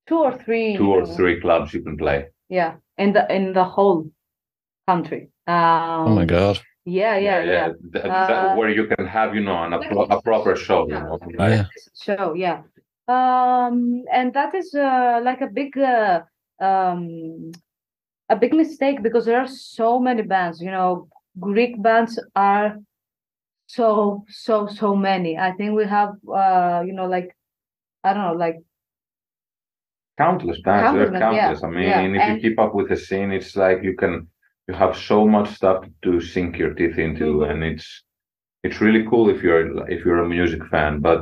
[0.08, 2.26] two or three two or uh, three clubs you can play.
[2.50, 4.10] Yeah in the in the whole
[4.88, 5.30] country.
[5.48, 6.60] Um, Oh my god.
[6.86, 10.10] yeah yeah yeah, Th- that- Uh, where you can have you know an, a, pro-
[10.16, 11.18] a proper show you know.
[11.40, 11.66] Oh, yeah.
[12.06, 12.62] show yeah.
[13.08, 16.22] Um and that is uh, like a big uh,
[16.60, 17.52] um
[18.30, 21.08] a big mistake because there are so many bands you know.
[21.40, 22.78] Greek bands are
[23.68, 25.38] so so so many.
[25.38, 27.36] I think we have uh you know like
[28.06, 28.58] i don't know like
[30.18, 32.74] countless bands Countless there are bands, yeah, i mean yeah, if and- you keep up
[32.76, 34.28] with the scene it's like you can
[34.68, 37.50] you have so much stuff to sink your teeth into Mhm.
[37.50, 37.88] and it's
[38.64, 41.20] it's really cool if you're if you're a music fan but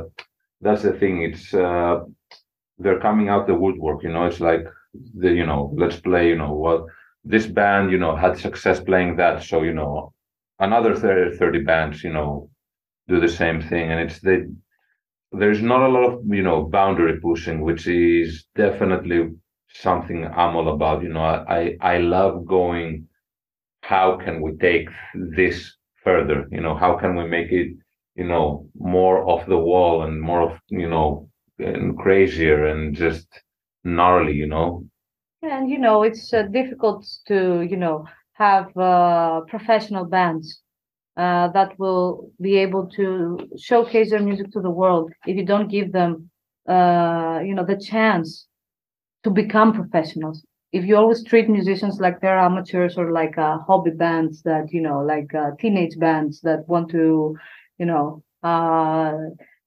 [0.64, 2.00] that's the thing it's uh
[2.78, 4.64] they're coming out the woodwork you know it's like
[5.22, 6.84] the you know let's play you know what
[7.24, 10.12] this band you know had success playing that so you know
[10.60, 12.48] another 30, 30 bands you know
[13.08, 14.38] do the same thing and it's they
[15.38, 19.30] there's not a lot of you know boundary pushing which is definitely
[19.68, 23.06] something i'm all about you know i i love going
[23.82, 27.72] how can we take this further you know how can we make it
[28.14, 31.28] you know, more off the wall and more of, you know,
[31.58, 33.26] and crazier and just
[33.84, 34.84] gnarly, you know.
[35.42, 40.62] And you know, it's uh, difficult to you know have uh, professional bands
[41.16, 45.70] uh, that will be able to showcase their music to the world if you don't
[45.70, 46.30] give them
[46.68, 48.46] uh, you know the chance
[49.24, 50.44] to become professionals.
[50.72, 54.80] If you always treat musicians like they're amateurs or like uh, hobby bands that you
[54.80, 57.36] know, like uh, teenage bands that want to,
[57.78, 59.12] you know, uh,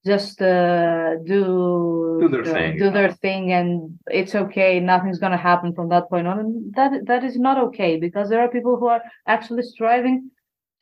[0.05, 4.79] just uh, do Do their thing, do their thing, and it's okay.
[4.79, 8.41] Nothing's gonna happen from that point on, and that that is not okay because there
[8.41, 10.29] are people who are actually striving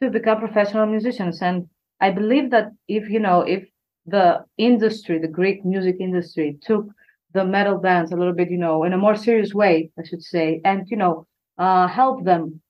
[0.01, 1.67] to become professional musicians, and
[2.01, 3.63] I believe that if you know if
[4.05, 6.85] the industry, the Greek music industry, took
[7.33, 10.21] the metal bands a little bit, you know, in a more serious way, I should
[10.23, 11.25] say, and you know,
[11.57, 12.61] uh, help them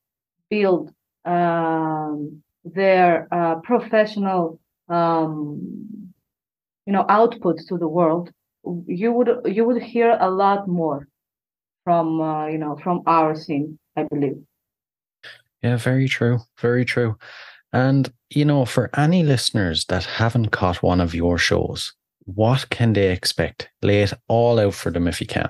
[0.49, 0.91] build
[1.25, 4.59] um, their uh, professional,
[4.89, 6.13] um,
[6.85, 8.31] you know, output to the world,
[8.87, 11.07] you would you would hear a lot more
[11.83, 14.43] from uh, you know from our scene, I believe.
[15.65, 16.41] Yeah, very true.
[16.59, 17.17] Very true.
[17.73, 21.91] And, you know, for any listeners that haven't caught one of your shows,
[22.25, 23.69] what can they expect?
[23.81, 25.49] Lay it all out for them if you can.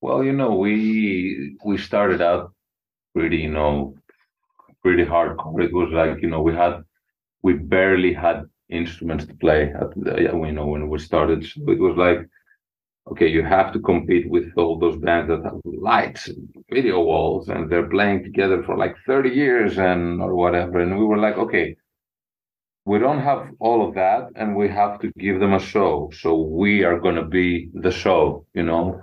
[0.00, 2.54] Well, you know, we we started out
[3.16, 3.96] pretty, you know,
[4.80, 5.64] pretty hardcore.
[5.64, 6.84] It was like, you know, we had
[7.42, 11.44] we barely had instruments to play at the, yeah, you know when we started.
[11.44, 12.20] So it was like,
[13.10, 17.48] okay, you have to compete with all those bands that have lights and video walls
[17.48, 20.78] and they're playing together for like 30 years and or whatever.
[20.80, 21.76] And we were like, okay,
[22.84, 26.10] we don't have all of that and we have to give them a show.
[26.20, 29.00] So we are gonna be the show, you know.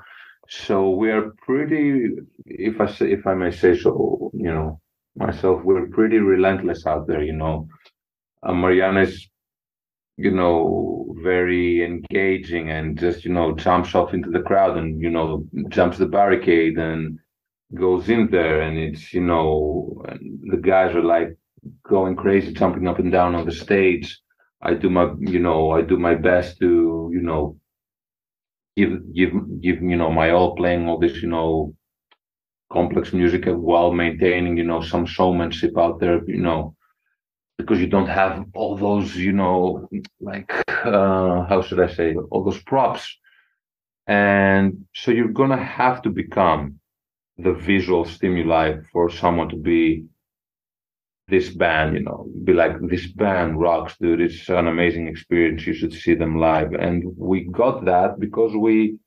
[0.50, 2.10] So we are pretty
[2.46, 4.80] if I say if I may say so, you know,
[5.16, 7.68] myself, we're pretty relentless out there, you know.
[8.44, 9.30] Uh, Marianna is,
[10.18, 15.10] you know, very engaging and just, you know, jumps off into the crowd and, you
[15.10, 17.20] know, jumps the barricade and
[17.76, 18.62] goes in there.
[18.62, 20.04] And it's, you know,
[20.52, 21.38] the guys are like
[21.84, 24.20] going crazy, jumping up and down on the stage.
[24.62, 27.58] I do my, you know, I do my best to, you know,
[28.76, 29.32] give, give,
[29.62, 31.76] give, you know, my all playing all this, you know,
[32.72, 36.76] complex music while maintaining, you know, some showmanship out there, you know,
[37.60, 39.90] because you don't have all those, you know,
[40.22, 40.50] like
[40.86, 43.04] uh, how should I say, all those props,
[44.08, 46.80] and so you're gonna have to become
[47.38, 50.06] the visual stimuli for someone to be
[51.28, 54.22] this band, you know, be like this band rocks, dude.
[54.22, 55.68] It's an amazing experience.
[55.68, 58.98] You should see them live, and we got that because we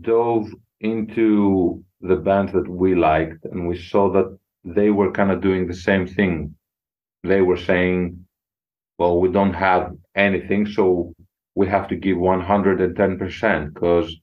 [0.00, 0.48] dove
[0.80, 5.66] into the bands that we liked, and we saw that they were kind of doing
[5.66, 6.54] the same thing.
[7.22, 8.26] They were saying,
[8.98, 11.14] well, we don't have anything, so
[11.54, 14.14] we have to give 110% because,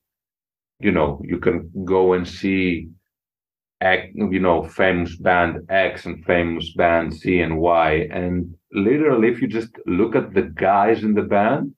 [0.79, 2.89] you know, you can go and see,
[3.81, 8.07] you know, famous band X and famous band C and Y.
[8.11, 11.73] And literally, if you just look at the guys in the band,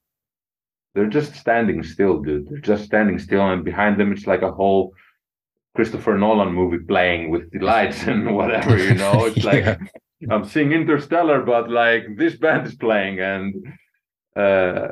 [0.94, 2.48] they're just standing still, dude.
[2.48, 3.48] They're just standing still.
[3.50, 4.94] And behind them, it's like a whole
[5.76, 9.26] Christopher Nolan movie playing with the lights and whatever, you know.
[9.26, 9.78] It's like Yeah.
[10.30, 13.56] I'm seeing Interstellar, but like this band is playing, and
[14.36, 14.90] uh,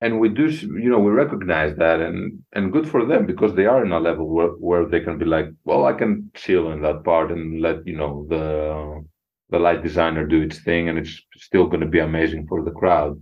[0.00, 3.66] and we do, you know, we recognize that, and and good for them because they
[3.66, 6.82] are in a level where where they can be like, well, I can chill in
[6.82, 9.04] that part and let you know the
[9.50, 12.70] the light designer do its thing, and it's still going to be amazing for the
[12.70, 13.20] crowd.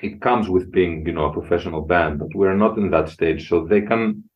[0.00, 3.48] It comes with being, you know, a professional band, but we're not in that stage,
[3.48, 4.27] so they can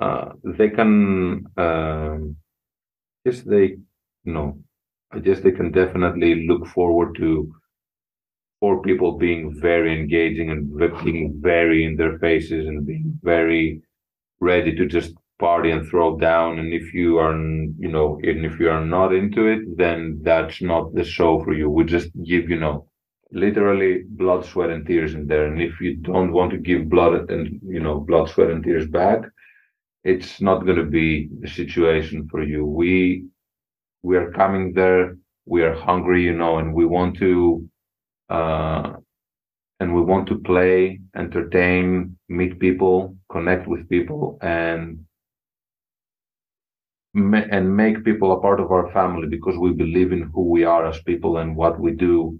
[0.00, 2.36] uh, they can um,
[3.24, 3.76] yes they
[4.24, 4.48] know
[5.12, 7.30] i guess they can definitely look forward to
[8.60, 13.82] for people being very engaging and being very in their faces and being very
[14.40, 16.58] ready to just party and throw down.
[16.58, 20.62] And if you are you know and if you are not into it then that's
[20.62, 21.70] not the show for you.
[21.70, 22.86] We just give you know
[23.32, 25.46] literally blood sweat and tears in there.
[25.46, 28.86] And if you don't want to give blood and you know blood sweat and tears
[28.88, 29.20] back
[30.04, 32.64] it's not going to be the situation for you.
[32.66, 33.24] We
[34.02, 35.16] we are coming there.
[35.46, 37.68] We are hungry, you know, and we want to
[38.30, 38.94] uh,
[39.80, 45.04] and we want to play, entertain, meet people, connect with people, and
[47.14, 50.86] and make people a part of our family because we believe in who we are
[50.86, 52.38] as people and what we do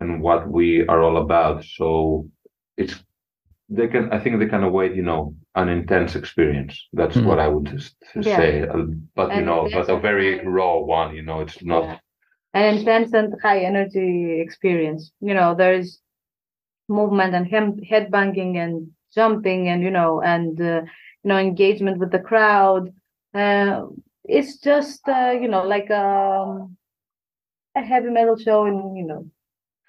[0.00, 1.64] and what we are all about.
[1.64, 2.28] So
[2.76, 2.94] it's
[3.70, 6.88] they can I think they can await you know an intense experience.
[6.92, 7.24] That's Hmm.
[7.24, 8.36] what I would just Yeah.
[8.36, 8.62] say.
[8.68, 11.14] Uh, But you know, but a a very raw one.
[11.16, 11.98] You know, it's not Yeah.
[12.54, 15.12] an intense and high energy experience.
[15.20, 16.00] You know, there's
[16.88, 20.82] movement and hem- banging and jumping and you know and uh,
[21.22, 22.92] you know engagement with the crowd.
[23.34, 23.86] Uh,
[24.24, 26.76] it's just uh, you know like um,
[27.76, 29.24] a heavy metal show in you know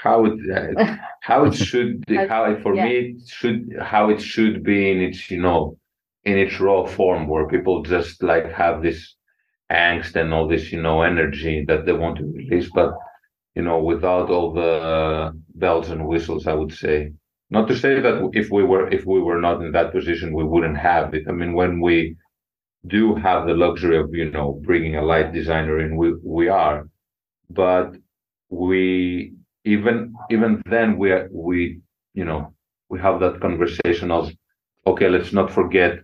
[0.04, 2.86] how it uh, how it should how it, for yeah.
[2.86, 5.78] me it should how it should be in its you know
[6.24, 9.16] in its raw form where people just like have this
[9.72, 12.70] angst and all this you know energy that they want to release.
[12.74, 12.92] But
[13.56, 17.12] you know without all the uh, bells and whistles i would say
[17.50, 20.46] not to say that if we were if we were not in that position we
[20.46, 21.24] wouldn't have it.
[21.28, 22.16] I mean when we
[22.88, 26.88] do have the luxury of you know bringing a light designer in we we are.
[27.50, 27.98] But
[28.50, 29.34] we
[29.66, 31.80] even even then we are we
[32.14, 32.54] you know
[32.90, 34.32] we have that conversation of
[34.88, 36.00] okay let's not forget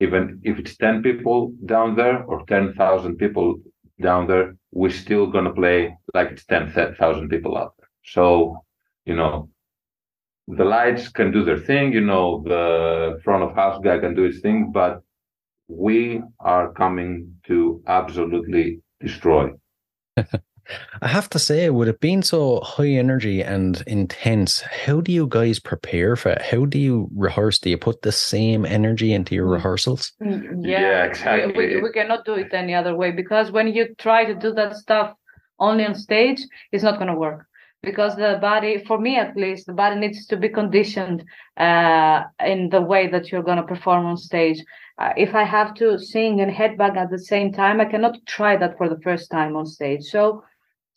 [0.00, 3.56] even if it's 10 people down there or 10,000 people
[4.00, 7.88] down there we're still going to play like it's 10,000 people out there.
[8.04, 8.64] So
[9.04, 9.48] you know
[10.48, 14.22] the lights can do their thing you know the front of house guy can do
[14.22, 15.00] his thing but
[15.68, 19.50] we are coming to absolutely destroy
[21.02, 25.26] I have to say, with it being so high energy and intense, how do you
[25.26, 26.42] guys prepare for it?
[26.42, 27.58] How do you rehearse?
[27.58, 29.52] Do you put the same energy into your Mm.
[29.52, 30.12] rehearsals?
[30.22, 31.52] Mm, Yeah, exactly.
[31.56, 34.76] We, we, cannot do it any other way because when you try to do that
[34.76, 35.14] stuff
[35.58, 36.40] only on stage,
[36.72, 37.46] it's not going to work.
[37.82, 41.24] Because the body, for me at least, the body needs to be conditioned
[41.56, 44.62] uh, in the way that you're going to perform on stage.
[44.98, 48.54] Uh, if I have to sing and headbang at the same time, I cannot try
[48.58, 50.02] that for the first time on stage.
[50.04, 50.44] So,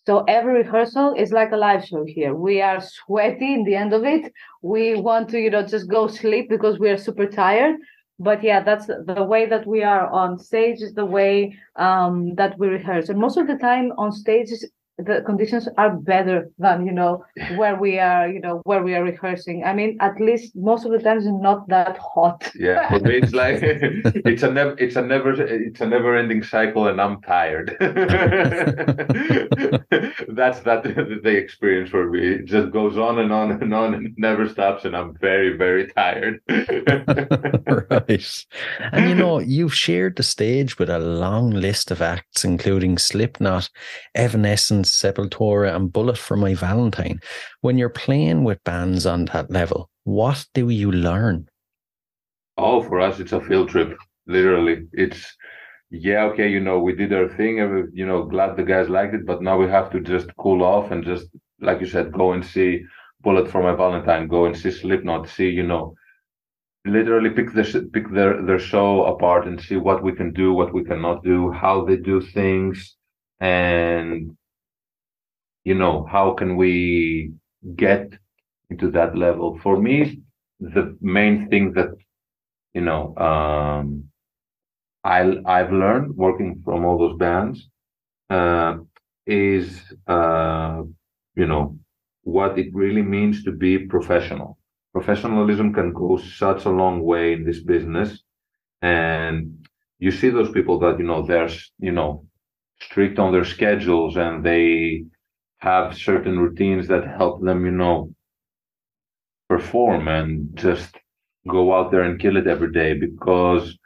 [0.05, 2.35] so every rehearsal is like a live show here.
[2.35, 4.31] We are sweaty in the end of it.
[4.61, 7.77] We want to, you know, just go sleep because we are super tired
[8.19, 12.57] but yeah that's the way that we are on stage is the way um that
[12.59, 14.69] we rehearse and most of the time on stage is
[15.05, 17.23] the conditions are better than you know
[17.55, 20.91] where we are you know where we are rehearsing i mean at least most of
[20.91, 24.95] the times it's not that hot Yeah, for me it's like it's a never it's
[24.95, 27.75] a never it's a never ending cycle, and I'm tired.
[30.29, 32.27] That's that the experience for me.
[32.27, 35.87] It just goes on and on and on and never stops, and I'm very very
[35.87, 36.41] tired.
[36.49, 38.45] right.
[38.91, 43.69] And you know, you've shared the stage with a long list of acts, including Slipknot,
[44.15, 47.19] Evanescence, Sepultura, and Bullet for My Valentine.
[47.61, 51.47] When you're playing with bands on that level, what do you learn?
[52.57, 53.97] Oh, for us, it's a field trip.
[54.27, 55.35] Literally, it's
[55.89, 56.49] yeah, okay.
[56.49, 57.59] You know, we did our thing.
[57.59, 60.63] and You know, glad the guys liked it, but now we have to just cool
[60.63, 61.27] off and just,
[61.61, 62.83] like you said, go and see
[63.21, 64.27] Bullet for My Valentine.
[64.27, 65.29] Go and see Slipknot.
[65.29, 65.93] See, you know,
[66.85, 70.73] literally pick the pick their their show apart and see what we can do, what
[70.73, 72.95] we cannot do, how they do things,
[73.39, 74.35] and
[75.63, 77.31] you know, how can we
[77.75, 78.13] get
[78.69, 79.59] into that level?
[79.63, 80.21] For me,
[80.59, 81.89] the main thing that
[82.73, 84.03] you know um
[85.03, 87.69] i i've learned working from all those bands
[88.29, 88.77] uh
[89.27, 90.81] is uh
[91.35, 91.77] you know
[92.23, 94.57] what it really means to be professional
[94.93, 98.23] professionalism can go such a long way in this business
[98.81, 99.67] and
[99.99, 101.49] you see those people that you know they're
[101.79, 102.25] you know
[102.81, 105.03] strict on their schedules and they
[105.67, 108.09] have certain routines that help them you know
[109.49, 110.97] perform and just
[111.47, 113.77] go out there and kill it every day because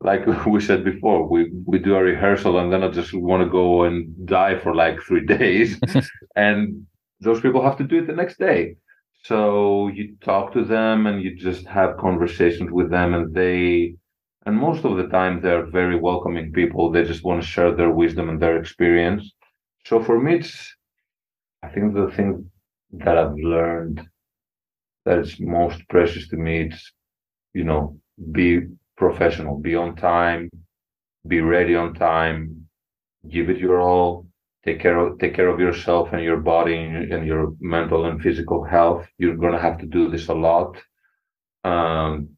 [0.00, 3.50] like we said before we we do a rehearsal and then i just want to
[3.50, 5.78] go and die for like three days.
[6.36, 6.86] And
[7.20, 8.76] those people have to do it the next day.
[9.24, 13.96] So you talk to them and you just have conversations with them and they
[14.46, 16.90] and most of the time they're very welcoming people.
[16.90, 19.22] They just want to share their wisdom and their experience.
[19.84, 20.76] So for me it's
[21.62, 22.50] i think the thing
[22.92, 24.06] that i've learned
[25.04, 26.92] that is most precious to me it's
[27.54, 27.98] you know
[28.32, 28.60] be
[28.96, 29.58] professional.
[29.58, 30.50] Be on time
[31.26, 32.68] be ready on time
[33.28, 34.26] give it your all
[34.64, 38.64] take care of take care of yourself and your body and, your mental and physical
[38.64, 39.06] health.
[39.18, 40.76] You're to have to do this a lot.
[41.64, 42.30] Um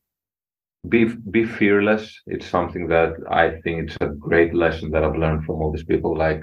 [0.89, 1.05] be
[1.37, 2.05] be fearless.
[2.27, 5.91] It's something that i think it's a great lesson that i've learned from all these
[5.93, 6.17] people.
[6.17, 6.43] Like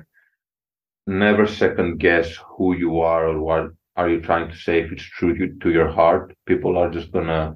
[1.07, 5.03] never second guess who you are or what are you trying to say if it's
[5.03, 6.33] true to, your heart.
[6.45, 7.55] People are just gonna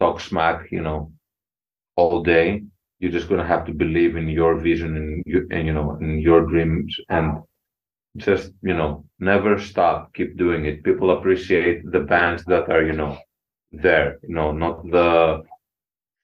[0.00, 1.12] talk smack you know
[1.96, 2.62] all day.
[3.00, 6.18] You're just gonna have to believe in your vision and, you, and you know in
[6.18, 6.96] your dreams.
[7.08, 7.42] And
[8.16, 10.14] just you know never stop.
[10.14, 10.84] Keep doing it.
[10.84, 13.18] People appreciate the bands that are you know
[13.72, 15.42] there you know not the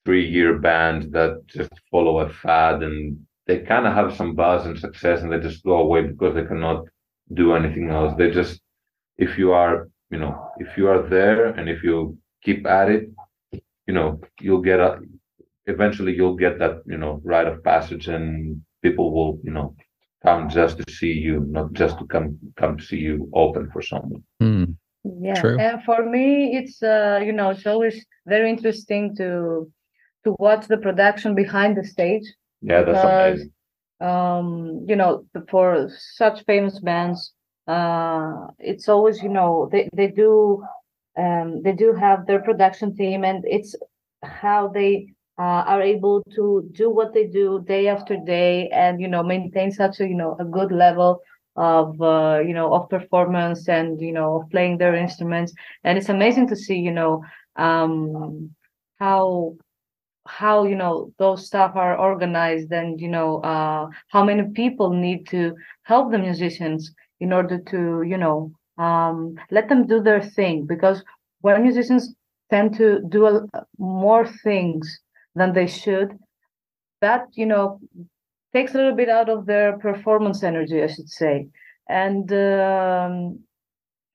[0.04, 4.66] three year bands that just follow a fad and they kind of have some buzz
[4.66, 6.84] and success and they just go away because they cannot
[7.32, 8.14] do anything else.
[8.16, 8.60] They just,
[9.18, 13.10] if you are, you know, if you are there and if you keep at it,
[13.86, 15.00] you know, you'll get a,
[15.66, 19.74] eventually you'll get that, you know, rite of passage and people will, you know,
[20.22, 23.82] come just to see you, not just to come, come to see you open for
[23.82, 24.22] someone.
[24.40, 24.64] Hmm.
[25.04, 25.58] Yeah, True.
[25.58, 29.70] and for me, it's uh, you know, it's always very interesting to
[30.24, 32.24] to watch the production behind the stage.
[32.64, 33.50] Yeah, that's Because- amazing.
[34.00, 35.88] Um, you know, for
[36.20, 37.32] such famous bands,
[37.68, 40.62] uh, it's always you know they they do
[41.16, 43.74] um they do have their production team, and it's
[44.22, 45.06] how they
[45.38, 49.70] uh, are able to do what they do day after day, and you know maintain
[49.70, 51.20] such a you know a good level
[51.56, 55.54] of uh, you know of performance and you know of playing their instruments
[55.84, 57.22] and it's amazing to see you know
[57.56, 58.50] um
[58.98, 59.54] how
[60.26, 65.26] how you know those stuff are organized and you know uh how many people need
[65.26, 70.66] to help the musicians in order to you know um let them do their thing
[70.66, 71.04] because
[71.42, 72.14] when musicians
[72.50, 73.46] tend to do a,
[73.78, 75.00] more things
[75.34, 76.18] than they should
[77.00, 77.78] that you know
[78.54, 81.48] takes a little bit out of their performance energy, I should say.
[81.88, 83.40] And um,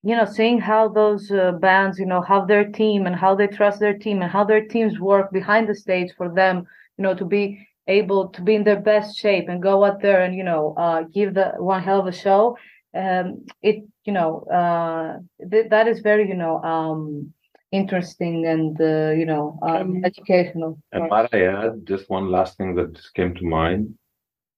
[0.04, 3.48] you know, seeing how those uh, bands, you know, have their team and how they
[3.48, 6.66] trust their team and how their teams work behind the stage for them,
[6.98, 10.22] you know, to be able to be in their best shape and go out there
[10.22, 12.58] and you know uh, give the one hell of a show.
[12.96, 15.18] Um, it you know uh,
[15.52, 17.34] th- that is very you know um,
[17.72, 20.80] interesting and uh, you know um, Um, educational.
[20.92, 23.94] And might I add just one last thing that just came to mind,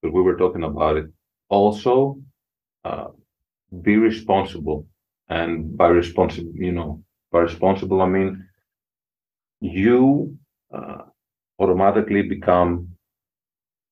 [0.02, 1.08] because we were talking about it.
[1.50, 2.20] Also,
[2.84, 3.08] uh,
[3.82, 4.88] be responsible,
[5.32, 8.32] and by responsible, you know, by responsible, I mean
[9.62, 10.38] you
[10.74, 11.04] uh,
[11.60, 12.90] automatically become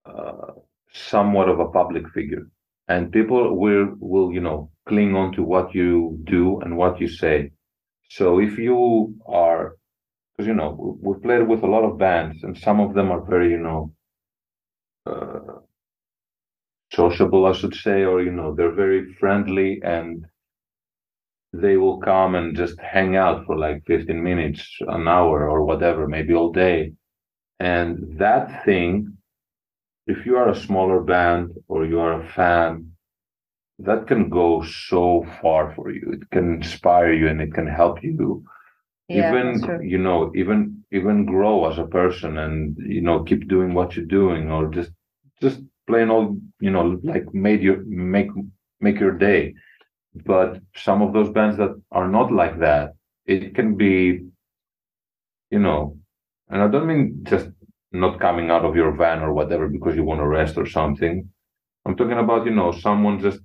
[0.05, 0.51] uh,
[0.91, 2.47] somewhat of a public figure,
[2.87, 7.07] and people will will you know cling on to what you do and what you
[7.07, 7.51] say.
[8.09, 9.75] So if you are
[10.37, 13.11] because you know we- we played with a lot of bands and some of them
[13.11, 13.93] are very you know
[15.05, 15.59] uh,
[16.93, 20.25] sociable i should say or you know they're very friendly and
[21.53, 26.07] they will come and just hang out for like 15 minutes an hour or whatever
[26.07, 26.93] maybe all day.
[27.59, 29.17] And that thing
[30.07, 32.91] if you are a smaller band or you are a fan
[33.79, 36.11] that can go so far for you.
[36.13, 38.43] It can inspire you and it can help you.
[39.07, 43.73] Yeah, even you know even even grow as a person and you know keep doing
[43.73, 44.91] what you're doing or just
[45.41, 48.29] just plain old you know like made your make
[48.79, 49.53] make your day
[50.25, 52.93] but some of those bands that are not like that
[53.25, 54.19] it can be
[55.51, 55.97] you know
[56.49, 57.49] and i don't mean just
[57.91, 61.29] not coming out of your van or whatever because you want to rest or something
[61.85, 63.39] i'm talking about you know someone just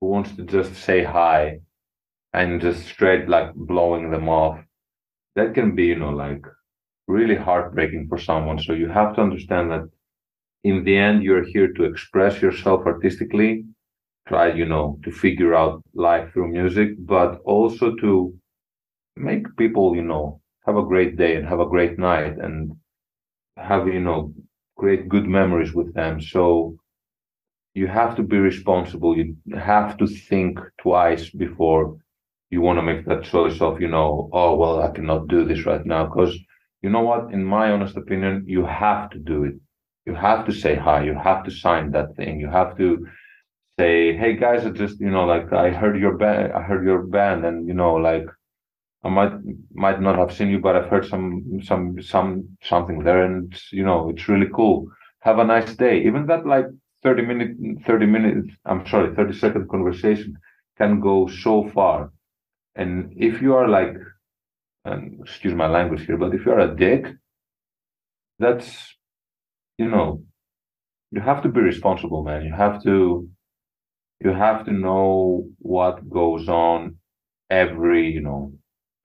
[0.00, 1.58] who wants to just say hi
[2.32, 4.58] and just straight like blowing them off
[5.36, 6.44] that can be, you know, like
[7.06, 8.58] really heartbreaking for someone.
[8.58, 9.88] So you have to understand that
[10.64, 13.64] in the end, you're here to express yourself artistically,
[14.28, 18.34] try, you know, to figure out life through music, but also to
[19.16, 22.72] make people, you know, have a great day and have a great night and
[23.56, 24.32] have, you know,
[24.76, 26.20] great good memories with them.
[26.20, 26.76] So
[27.74, 29.16] you have to be responsible.
[29.16, 31.96] You have to think twice before
[32.50, 35.64] you want to make that choice of, you know, oh, well, I cannot do this
[35.66, 36.06] right now.
[36.06, 36.36] Because
[36.82, 37.32] you know what?
[37.32, 39.54] In my honest opinion, you have to do it.
[40.06, 41.04] You have to say hi.
[41.04, 42.40] You have to sign that thing.
[42.40, 43.06] You have to
[43.80, 47.02] say, hey guys, I just, you know, like I heard your band, I heard your
[47.16, 48.26] band, and you know, like
[49.04, 49.34] I might
[49.84, 51.26] might not have seen you, but I've heard some
[51.68, 52.30] some some
[52.70, 54.76] something there, and you know, it's really cool.
[55.20, 55.96] Have a nice day.
[56.08, 56.66] Even that like
[57.02, 57.50] 30 minute
[57.86, 60.36] 30 minutes, I'm sorry, 30 second conversation
[60.78, 62.12] can go so far.
[62.76, 63.94] And if you are like,
[64.84, 67.06] and excuse my language here, but if you're a dick,
[68.38, 68.96] that's,
[69.78, 70.22] you know,
[71.10, 72.44] you have to be responsible, man.
[72.44, 73.28] You have to,
[74.20, 76.96] you have to know what goes on
[77.50, 78.52] every, you know,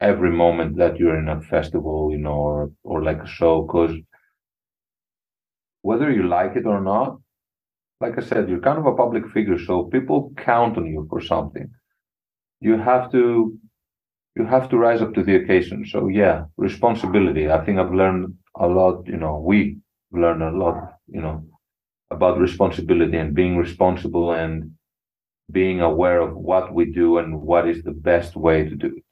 [0.02, 3.96] every moment that you're in a festival, you know, or, or like a show, because
[5.82, 7.20] whether you like it or not,
[8.02, 11.22] like I said, you're kind of a public figure, so people count on you for
[11.22, 11.70] something.
[12.62, 13.58] You have to
[14.36, 15.86] you have to rise up to the occasion.
[15.86, 17.50] So yeah, responsibility.
[17.50, 19.78] I think I've learned a lot, you know, we
[20.12, 21.46] learn a lot, you know,
[22.12, 24.72] about responsibility and being responsible and
[25.52, 29.04] being aware of what we do and what is the best way to do it.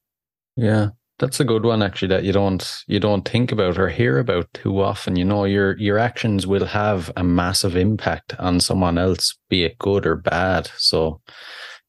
[0.55, 0.89] Yeah.
[1.19, 4.51] That's a good one actually that you don't you don't think about or hear about
[4.53, 5.15] too often.
[5.15, 9.77] You know, your your actions will have a massive impact on someone else, be it
[9.77, 10.71] good or bad.
[10.77, 11.21] So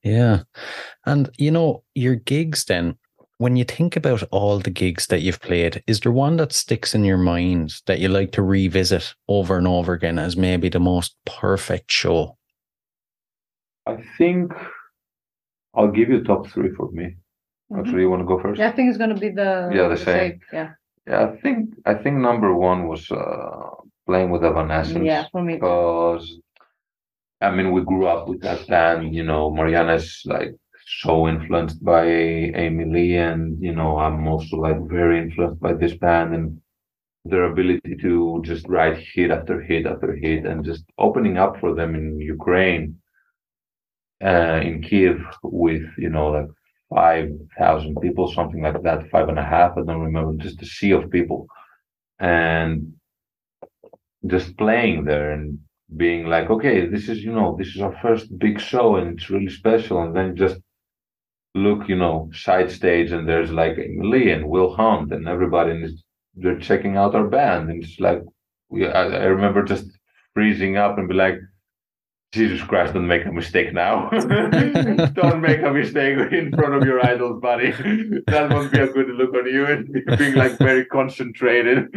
[0.02, 0.42] yeah.
[1.06, 2.96] And you know, your gigs then,
[3.38, 6.94] when you think about all the gigs that you've played, is there one that sticks
[6.94, 10.78] in your mind that you like to revisit over and over again as maybe the
[10.78, 12.36] most perfect show?
[13.86, 14.52] I think
[15.74, 17.16] I'll give you top three for me.
[17.70, 17.78] Mhm.
[17.78, 18.58] Actually, you want to go first?
[18.60, 20.40] Yeah, I think it's gonna be the Yeah, the same.
[20.52, 20.70] Yeah,
[21.06, 23.70] Yeah, I think I think number one was uh,
[24.06, 25.04] playing with Evanescence.
[25.04, 25.54] yeah, for me.
[25.54, 26.24] because
[27.40, 30.54] I mean we grew up with that band, you know, Marianna's like
[31.02, 32.04] so influenced by
[32.64, 36.60] Amy Lee and you know, I'm also like very influenced by this band and
[37.26, 41.74] their ability to just write hit after hit after hit and just opening up for
[41.74, 42.84] them in Ukraine
[44.24, 46.48] uh in Kiev with, you know, like
[46.94, 50.66] five thousand people, something like that, five and a half, I don't remember, just a
[50.66, 51.46] sea of people.
[52.18, 52.94] And
[54.26, 55.58] just playing there and
[55.96, 59.30] being like, okay, this is, you know, this is our first big show and it's
[59.30, 60.02] really special.
[60.02, 60.58] And then just
[61.54, 65.98] look, you know, side stage and there's like Lee and Will Hunt and everybody and
[66.34, 67.70] they're checking out our band.
[67.70, 68.22] And it's like,
[68.70, 69.86] we, I, I remember just
[70.34, 71.38] freezing up and be like,
[72.34, 74.10] Jesus Christ, don't make a mistake now.
[74.10, 77.70] don't make a mistake in front of your idols, buddy.
[78.26, 79.66] That won't be a good look on you.
[79.66, 81.94] And being like very concentrated,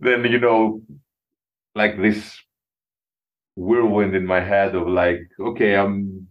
[0.00, 0.80] then, you know,
[1.74, 2.38] like this
[3.56, 6.28] whirlwind in my head of like, okay, I'm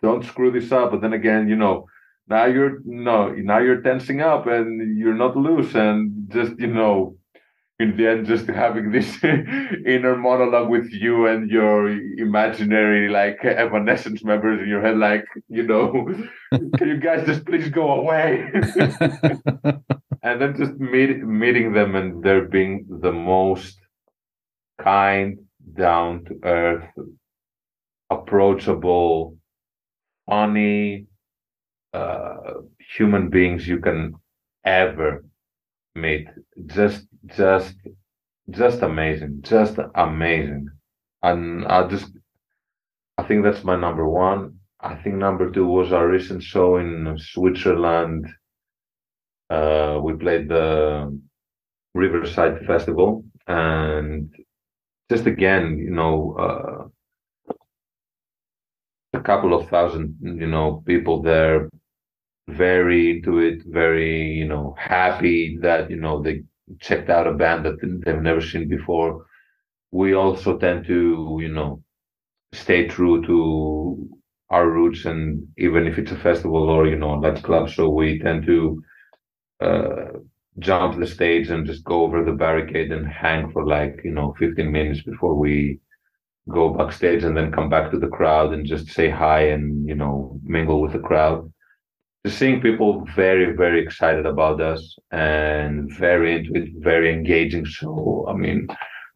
[0.00, 0.92] don't screw this up.
[0.92, 1.86] But then again, you know,
[2.26, 7.17] now you're no, now you're tensing up and you're not loose, and just you know,
[7.80, 9.22] in the end, just having this
[9.86, 15.62] inner monologue with you and your imaginary like Evanescence members in your head, like, you
[15.62, 16.06] know,
[16.52, 18.50] can you guys just please go away?
[20.22, 23.78] and then just meet, meeting them and they're being the most
[24.80, 25.38] kind,
[25.74, 26.88] down to earth,
[28.10, 29.36] approachable,
[30.26, 31.06] funny
[31.92, 32.54] uh,
[32.96, 34.14] human beings you can
[34.64, 35.24] ever
[35.94, 36.26] meet.
[36.66, 37.06] Just,
[37.36, 37.74] just,
[38.50, 40.68] just amazing, just amazing.
[41.22, 42.10] And I just,
[43.16, 44.58] I think that's my number one.
[44.80, 48.28] I think number two was our recent show in Switzerland.
[49.50, 51.18] Uh, we played the
[51.94, 54.32] Riverside Festival and
[55.10, 57.54] just again, you know, uh,
[59.14, 61.68] a couple of thousand, you know, people there,
[62.48, 66.42] very into it, very, you know, happy that, you know, they
[66.80, 69.26] checked out a band that they've never seen before.
[69.92, 71.82] We also tend to, you know,
[72.52, 74.08] stay true to
[74.50, 75.04] our roots.
[75.04, 78.82] And even if it's a festival or, you know, like club show, we tend to,
[79.60, 80.06] uh,
[80.58, 84.34] jump the stage and just go over the barricade and hang for like you know
[84.38, 85.78] 15 minutes before we
[86.50, 89.94] go backstage and then come back to the crowd and just say hi and you
[89.94, 91.52] know mingle with the crowd
[92.28, 98.32] seeing people very very excited about us and very into it very engaging so i
[98.32, 98.66] mean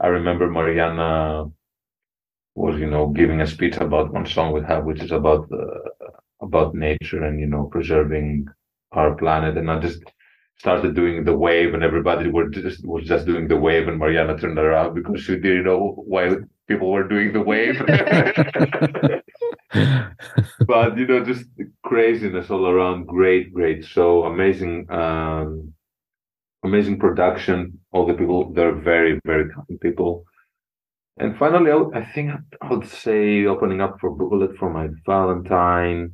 [0.00, 1.44] i remember marianna
[2.54, 6.08] was you know giving a speech about one song we have which is about uh,
[6.40, 8.46] about nature and you know preserving
[8.92, 10.02] our planet and i just
[10.58, 14.38] started doing the wave and everybody were just was just doing the wave and Marianna
[14.38, 16.36] turned around because she didn't know why
[16.68, 17.82] people were doing the wave.
[19.72, 21.44] but you know, just
[21.82, 23.06] craziness all around.
[23.06, 25.72] Great, great show, amazing, um,
[26.64, 27.78] amazing production.
[27.92, 30.24] All the people, they're very, very kind people.
[31.18, 36.12] And finally, I, I think I would say opening up for Bullet for my Valentine.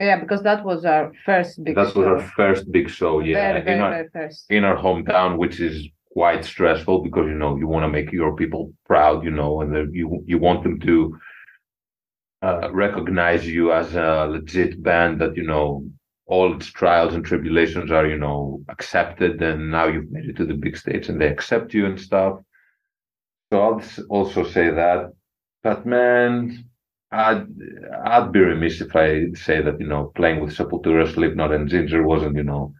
[0.00, 3.20] Yeah, because that was our first big That was our first big show.
[3.20, 4.44] Yeah, very, very, in our, very first.
[4.50, 8.34] in our hometown, which is quite stressful because you know you want to make your
[8.36, 11.16] people proud, you know, and you you want them to
[12.42, 15.84] uh, recognize you as a legit band that you know
[16.26, 20.46] all its trials and tribulations are you know accepted, and now you've made it to
[20.46, 22.40] the big stage and they accept you and stuff.
[23.52, 25.12] So I'll also say that,
[25.62, 26.68] but man.
[27.14, 27.46] I'd
[28.06, 32.02] I'd be remiss if I say that you know playing with Sepultura, Slipknot, and Ginger
[32.02, 32.72] wasn't you know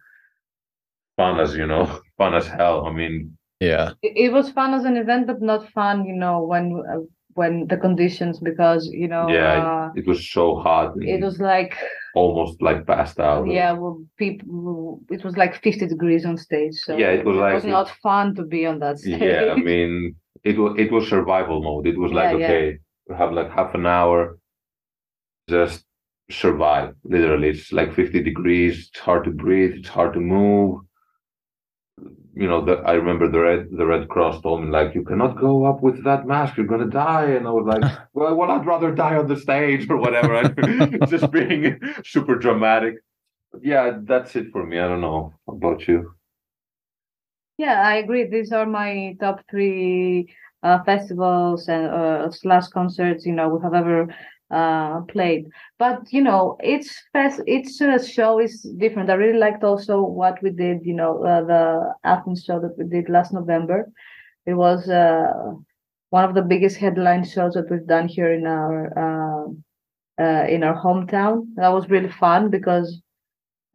[1.17, 2.85] fun as you know fun as hell.
[2.87, 3.91] I mean, yeah.
[4.01, 6.99] It, it was fun as an event, but not fun, you know, when uh,
[7.35, 10.93] when the conditions because you know Yeah, uh, it was so hot.
[11.01, 11.73] it was like
[12.15, 13.47] almost like passed out.
[13.47, 17.55] yeah, well, people it was like 50 degrees on stage, so Yeah, it was like-
[17.55, 19.21] was not fun to be on that stage.
[19.21, 21.87] Yeah, I mean, it was it was survival mode.
[21.87, 22.45] It was like Yeah, yeah.
[22.45, 22.77] okay,
[23.07, 24.37] we have like half an hour,
[25.49, 25.85] just
[26.31, 26.95] survive.
[27.03, 28.89] Literally, it's like fifty degrees.
[28.89, 29.73] It's hard to breathe.
[29.79, 30.81] It's hard to move.
[32.35, 35.39] You know, the, I remember the Red the Red Cross told me like, you cannot
[35.39, 37.31] go up with that mask, you're gonna die.
[37.31, 40.43] And I was like, well, well I'd rather die on the stage or whatever.
[41.07, 42.95] Just being super dramatic.
[43.51, 44.79] But yeah, that's it for me.
[44.79, 46.15] I don't know about you.
[47.57, 48.25] Yeah, I agree.
[48.27, 53.73] These are my top three uh, festivals and uh, slash concerts, you know, we have
[53.73, 54.07] ever
[54.53, 55.43] uh, played.
[55.79, 59.09] But you know, each fest, each uh, show is different.
[59.09, 60.77] I really liked also what we did.
[60.85, 63.91] You know, uh, the Athens show that we did last November.
[64.45, 65.33] It was uh,
[66.09, 68.75] one of the biggest headline shows that we've done here in our
[69.05, 69.45] uh,
[70.23, 71.35] uh, in our hometown.
[71.55, 73.01] That was really fun because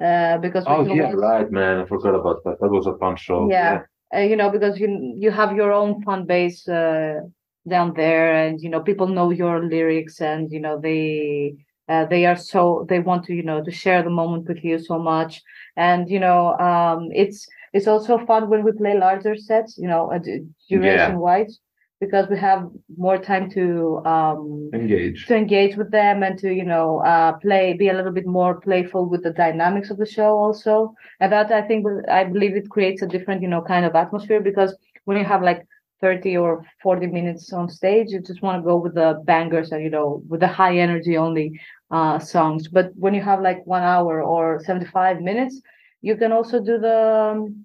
[0.02, 1.80] uh, because Oh yeah, always- right, man.
[1.80, 2.56] I forgot about that.
[2.60, 3.48] That was a fun show.
[3.50, 3.82] yeah,
[4.14, 7.20] uh, you know because you you have your own fan base uh,
[7.66, 11.54] down there and you know people know your lyrics and you know they
[11.88, 14.78] uh, they are so they want to you know to share the moment with you
[14.78, 15.42] so much.
[15.76, 20.10] And you know um it's it's also fun when we play larger sets you know
[20.12, 21.58] uh, du- duration wise
[22.00, 25.26] because we have more time to um Engage.
[25.26, 28.60] to engage with them and to you know uh play be a little bit more
[28.60, 30.94] playful with the dynamics of the show also.
[31.20, 34.40] And that i think i believe it creates a different you know kind of atmosphere
[34.40, 35.66] because when you have like
[36.00, 39.82] 30 or 40 minutes on stage you just want to go with the bangers and
[39.82, 41.58] you know with the high energy only
[41.90, 45.60] uh songs but when you have like one hour or 75 minutes
[46.02, 46.98] you can also do the
[47.32, 47.64] um,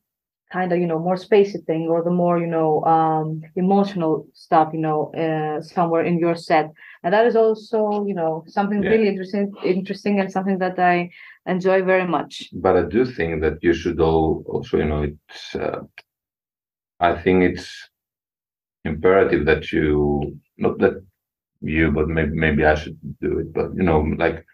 [0.51, 4.69] kind of you know more spacey thing or the more you know um emotional stuff
[4.73, 6.69] you know uh, somewhere in your set
[7.03, 8.91] and that is also you know something Yeah.
[8.91, 11.09] really interesting interesting and something that i
[11.45, 15.55] enjoy very much but I do think that you should all also, you know, it's.
[15.55, 15.81] Uh,
[16.99, 17.89] I think it's
[18.85, 20.95] imperative that you, not that
[21.61, 23.53] you, but maybe maybe I should do it.
[23.53, 24.45] But you know, like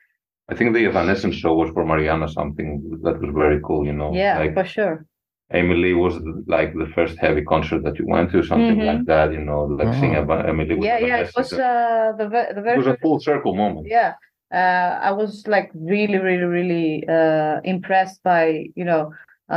[0.49, 3.85] I think the Evanescence show was for Marianna something that was very cool.
[3.85, 5.05] You know, yeah like for sure
[5.51, 6.15] Amy Lee was
[6.47, 8.85] like the first heavy concert that you went to, something Mhm.
[8.91, 9.33] like that.
[9.33, 10.21] You know, like seeing Oh.
[10.23, 10.75] about Amy Lee.
[10.75, 13.87] with yeah yeah it was uh the, ve- the it was a full circle moment.
[13.97, 14.13] yeah
[14.59, 18.43] uh i was like really really really uh impressed by
[18.79, 19.03] you know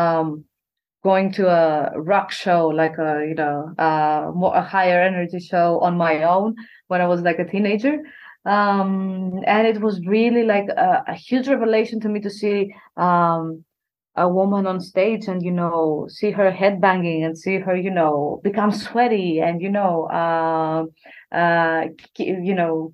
[0.02, 0.44] um
[1.02, 5.80] going to a rock show like a you know uh more a higher energy show
[5.80, 6.54] on my own
[6.88, 7.98] when i was like a teenager.
[8.44, 13.64] Um and it was really like a, a huge revelation to me to see um
[14.16, 17.90] a woman on stage and you know see her head banging and see her you
[17.90, 20.84] know become sweaty and you know uh,
[21.34, 21.84] uh
[22.18, 22.92] you know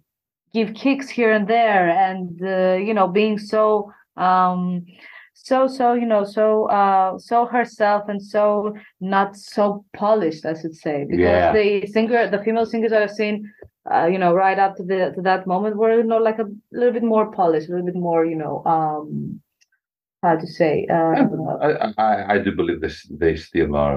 [0.52, 4.84] give kicks here and there and uh, you know being so um
[5.48, 6.46] so so you know so
[6.80, 8.42] uh so herself and so
[9.00, 9.64] not so
[10.02, 11.52] polished i should say because Yeah.
[11.58, 13.34] the singer the female singers i've seen
[13.94, 16.48] uh, you know right up to the to that moment were you know like a
[16.80, 19.06] little bit more polished a little bit more you know um
[20.22, 21.14] how to say uh
[21.66, 23.96] I, I I do believe this they still are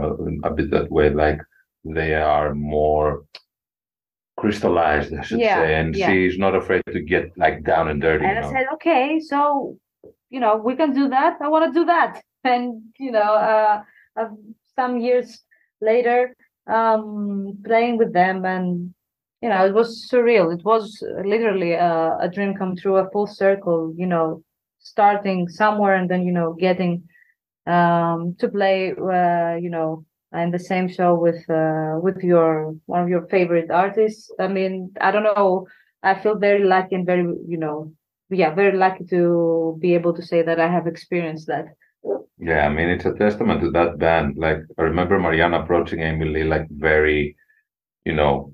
[0.49, 1.07] a bit that way.
[1.09, 1.39] Like
[1.99, 3.07] they are more
[4.37, 5.75] crystallized, I should Yeah, say.
[5.75, 6.07] And yeah.
[6.07, 8.25] she's not afraid to get like down and dirty.
[8.25, 8.51] and you I know?
[8.53, 9.77] said, okay, so
[10.31, 11.37] you know, we can do that.
[11.41, 12.23] I want to do that.
[12.45, 13.83] And you know, uh,
[14.19, 14.29] uh,
[14.75, 15.43] some years
[15.81, 16.35] later,
[16.67, 18.93] um, playing with them, and
[19.41, 20.53] you know, it was surreal.
[20.57, 23.93] It was literally a, a dream come true, a full circle.
[23.97, 24.43] You know,
[24.79, 27.03] starting somewhere and then you know getting
[27.67, 33.01] um to play, uh, you know, in the same show with uh with your one
[33.03, 34.31] of your favorite artists.
[34.39, 35.67] I mean, I don't know.
[36.03, 37.93] I feel very lucky and very, you know,
[38.31, 41.65] yeah, very lucky to be able to say that I have experienced that.
[42.39, 44.37] Yeah, I mean it's a testament to that band.
[44.37, 47.35] Like I remember Marianna approaching Amy Lee like very,
[48.05, 48.53] you know,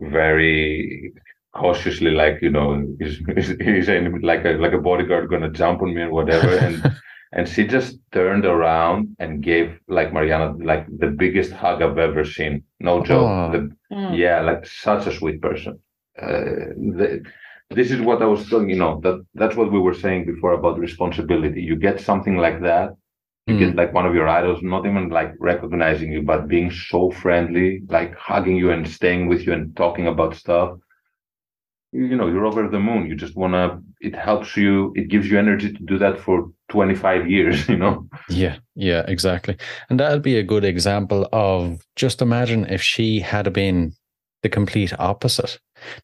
[0.00, 1.12] very
[1.54, 5.82] cautiously, like you know, is is, is any- like a like a bodyguard gonna jump
[5.82, 6.92] on me or whatever, and
[7.32, 12.24] and she just turned around and gave like Marianna like the biggest hug I've ever
[12.24, 12.62] seen.
[12.80, 13.28] No joke.
[13.28, 13.52] Oh.
[13.52, 14.18] The Mm.
[14.18, 15.78] yeah like such a sweet person
[16.20, 16.40] uh,
[16.98, 17.22] the,
[17.70, 20.52] this is what i was telling you know that that's what we were saying before
[20.52, 22.90] about responsibility you get something like that
[23.46, 23.58] you Mm.
[23.58, 27.82] get like one of your idols not even like recognizing you but being so friendly
[27.88, 30.78] like hugging you and staying with you and talking about stuff
[31.92, 35.08] you, you know you're over the moon you just want to it helps you it
[35.08, 39.56] gives you energy to do that for 25 years you know Yeah, yeah, exactly.
[39.88, 43.94] And that'll be a good example of just imagine if she had been
[44.46, 45.52] the complete opposite.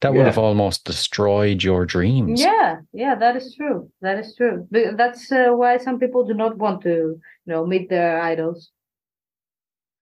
[0.01, 2.41] That would have almost destroyed your dreams.
[2.41, 3.79] Yeah, yeah, that is true.
[4.05, 4.57] That is true.
[5.01, 6.97] That's uh, why some people do not want to,
[7.45, 8.71] you know, meet their idols.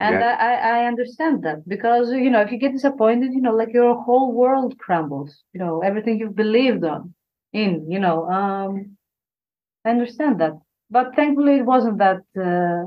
[0.01, 0.36] And Yeah.
[0.49, 3.72] I, I I understand that because you know if you get disappointed, you know, like
[3.80, 5.32] your whole world crumbles.
[5.53, 7.03] You know, everything you've believed on,
[7.53, 8.18] in, you know.
[8.38, 8.72] Um,
[9.84, 10.55] I understand that,
[10.97, 12.82] but thankfully it wasn't that uh,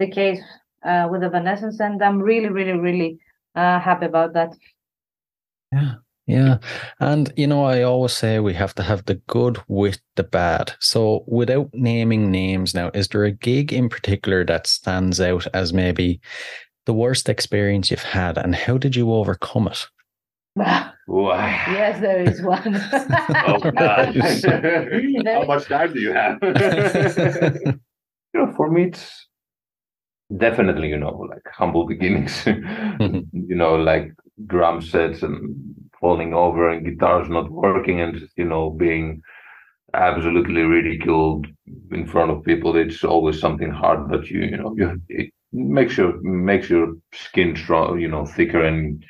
[0.00, 0.42] the case
[0.90, 3.10] uh, with Evanescence, and I'm really, really, really
[3.54, 4.54] uh, happy about that.
[5.72, 5.94] Yeah.
[6.26, 6.58] Yeah.
[7.00, 10.72] And, you know, I always say we have to have the good with the bad.
[10.80, 15.74] So, without naming names now, is there a gig in particular that stands out as
[15.74, 16.20] maybe
[16.86, 19.86] the worst experience you've had and how did you overcome it?
[20.56, 20.92] Wow.
[21.08, 22.74] yes, there is one.
[23.46, 24.14] Oh God!
[24.42, 26.38] There- How much time do you have?
[26.42, 27.80] you
[28.34, 29.26] know, for me, it's
[30.36, 32.46] definitely you know like humble beginnings.
[32.46, 34.12] you know, like
[34.46, 35.54] drum sets and
[36.00, 39.20] falling over and guitars not working and just you know being
[39.94, 41.46] absolutely ridiculed
[41.92, 42.76] in front of people.
[42.76, 47.56] It's always something hard, but you you know you it makes your makes your skin
[47.56, 49.04] strong, you know, thicker and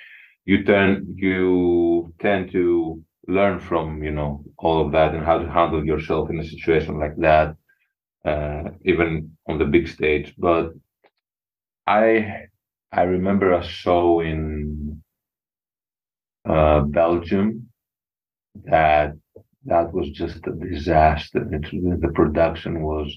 [0.44, 5.50] you turn you tend to learn from you know all of that and how to
[5.50, 7.56] handle yourself in a situation like that
[8.26, 10.72] uh, even on the big stage but
[11.86, 12.46] i
[12.92, 15.02] i remember a show in
[16.48, 17.68] uh, belgium
[18.64, 19.14] that
[19.64, 23.08] that was just a disaster it, the production was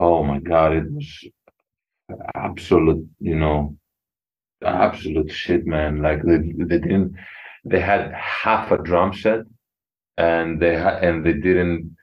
[0.00, 1.24] oh my god it was
[2.34, 3.76] absolute you know
[4.64, 6.02] absolute shit, man.
[6.02, 7.14] Like they, they didn't,
[7.64, 9.40] they had half a drum set,
[10.18, 11.96] and they had, and they didn't,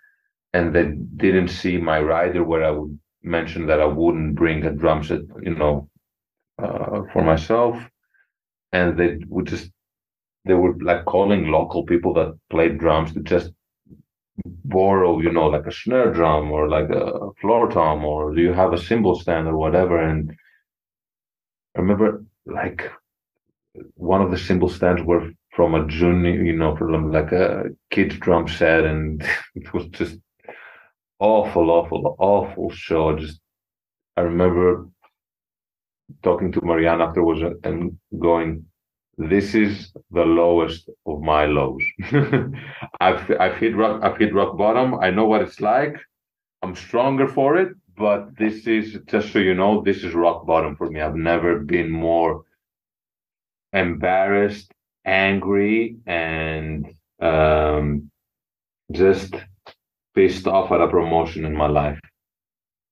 [0.53, 0.85] and they
[1.17, 5.21] didn't see my rider where I would mention that I wouldn't bring a drum set,
[5.41, 5.89] you know,
[6.61, 7.77] uh, for myself,
[8.71, 9.71] and they would just,
[10.45, 13.51] they were like calling local people that played drums to just
[14.45, 18.53] borrow, you know, like a snare drum or like a floor tom, or do you
[18.53, 20.31] have a cymbal stand or whatever, and
[21.75, 22.91] I remember like
[23.95, 28.17] one of the cymbal stands were from a junior, you know, from like a kid's
[28.17, 29.21] drum set, and
[29.55, 30.17] it was just
[31.19, 33.17] awful, awful, awful show.
[33.17, 33.39] Just
[34.17, 34.87] I remember
[36.23, 38.65] talking to Marianna afterwards and going,
[39.17, 41.83] "This is the lowest of my lows.
[43.01, 44.95] I've I've hit rock I've hit rock bottom.
[44.99, 45.95] I know what it's like.
[46.61, 50.75] I'm stronger for it, but this is just so you know, this is rock bottom
[50.75, 51.01] for me.
[51.01, 52.43] I've never been more
[53.73, 54.71] embarrassed,
[55.05, 56.87] angry, and
[57.21, 58.09] um,
[58.91, 59.35] just
[60.15, 61.99] pissed off at a promotion in my life.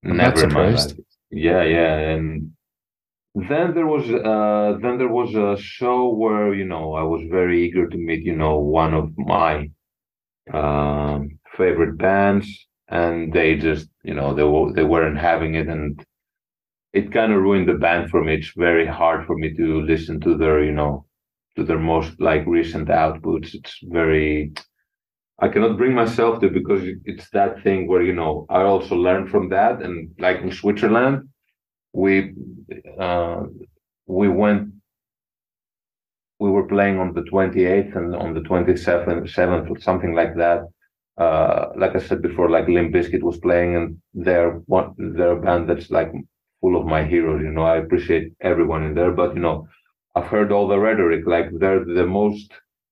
[0.05, 0.91] I'm Never in my life.
[1.31, 2.51] Yeah, yeah, and
[3.35, 7.63] then there was uh then there was a show where you know I was very
[7.65, 9.69] eager to meet you know one of my
[10.53, 12.47] um favorite bands
[12.89, 16.03] and they just you know they were they weren't having it and
[16.93, 20.19] it kind of ruined the band for me it's very hard for me to listen
[20.21, 21.05] to their you know
[21.55, 24.51] to their most like recent outputs it's very
[25.41, 29.29] i cannot bring myself to because it's that thing where you know i also learned
[29.29, 31.27] from that and like in switzerland
[31.93, 32.33] we
[32.99, 33.43] uh
[34.07, 34.69] we went
[36.39, 40.61] we were playing on the 28th and on the 27th 7th or something like that
[41.17, 45.41] uh, like I said before, like Limp Bizkit was playing, and they're one, they're a
[45.41, 46.11] band that's like
[46.61, 47.41] full of my heroes.
[47.43, 49.67] You know, I appreciate everyone in there, but you know,
[50.15, 52.51] I've heard all the rhetoric, like they're the most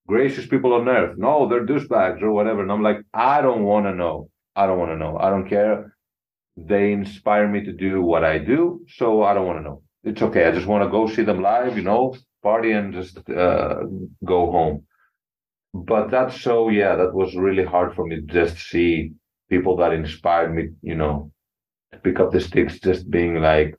[0.10, 1.18] gracious people on earth.
[1.18, 2.62] No, they're douchebags or whatever.
[2.62, 4.30] And I'm like, I don't want to know.
[4.56, 5.18] I don't want to know.
[5.18, 5.96] I don't care.
[6.58, 9.82] They inspire me to do what I do, so I don't want to know.
[10.04, 10.46] It's okay.
[10.46, 11.78] I just want to go see them live.
[11.78, 13.76] You know, party and just uh,
[14.26, 14.86] go home
[15.74, 19.14] but that show, yeah, that was really hard for me to just see
[19.50, 21.32] people that inspired me, you know,
[21.92, 23.76] to pick up the sticks, just being like,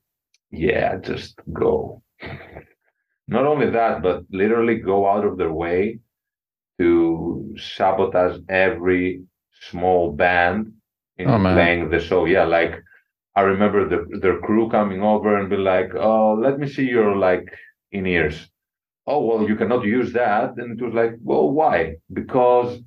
[0.50, 2.02] yeah, just go.
[3.28, 6.00] Not only that, but literally go out of their way
[6.80, 9.22] to sabotage every
[9.70, 10.72] small band
[11.18, 12.24] in Oh, playing the show.
[12.26, 12.74] Yeah, like
[13.36, 17.16] I remember the, their crew coming over and be like, oh, let me see your
[17.16, 17.44] like
[17.92, 18.50] in ears
[19.06, 20.54] oh well you cannot use that.
[20.58, 21.96] And it was like well why?
[22.12, 22.80] Because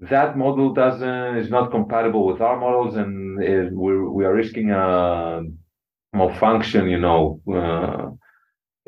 [0.00, 4.70] that model doesn't is not compatible with our models and uh, we're, we are risking
[4.70, 5.42] a
[6.12, 8.08] malfunction you know uh,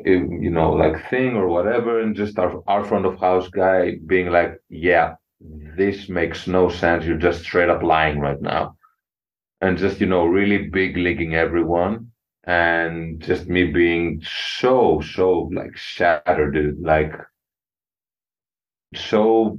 [0.05, 4.31] you know like thing or whatever and just our, our front of house guy being
[4.31, 7.05] like yeah this makes no sense.
[7.05, 8.77] You're just straight up lying right now.
[9.61, 12.13] And just you know really big leaguing everyone
[12.45, 16.81] and just me being so so like shattered dude.
[16.81, 17.13] Like
[18.95, 19.59] so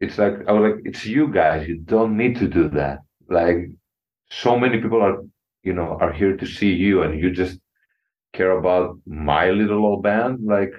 [0.00, 1.68] it's like i was like it's you guys.
[1.68, 3.00] You don't need to do that.
[3.28, 3.70] Like
[4.30, 5.18] so many people are
[5.62, 7.59] you know are here to see you and you just
[8.32, 10.72] care about my little old band like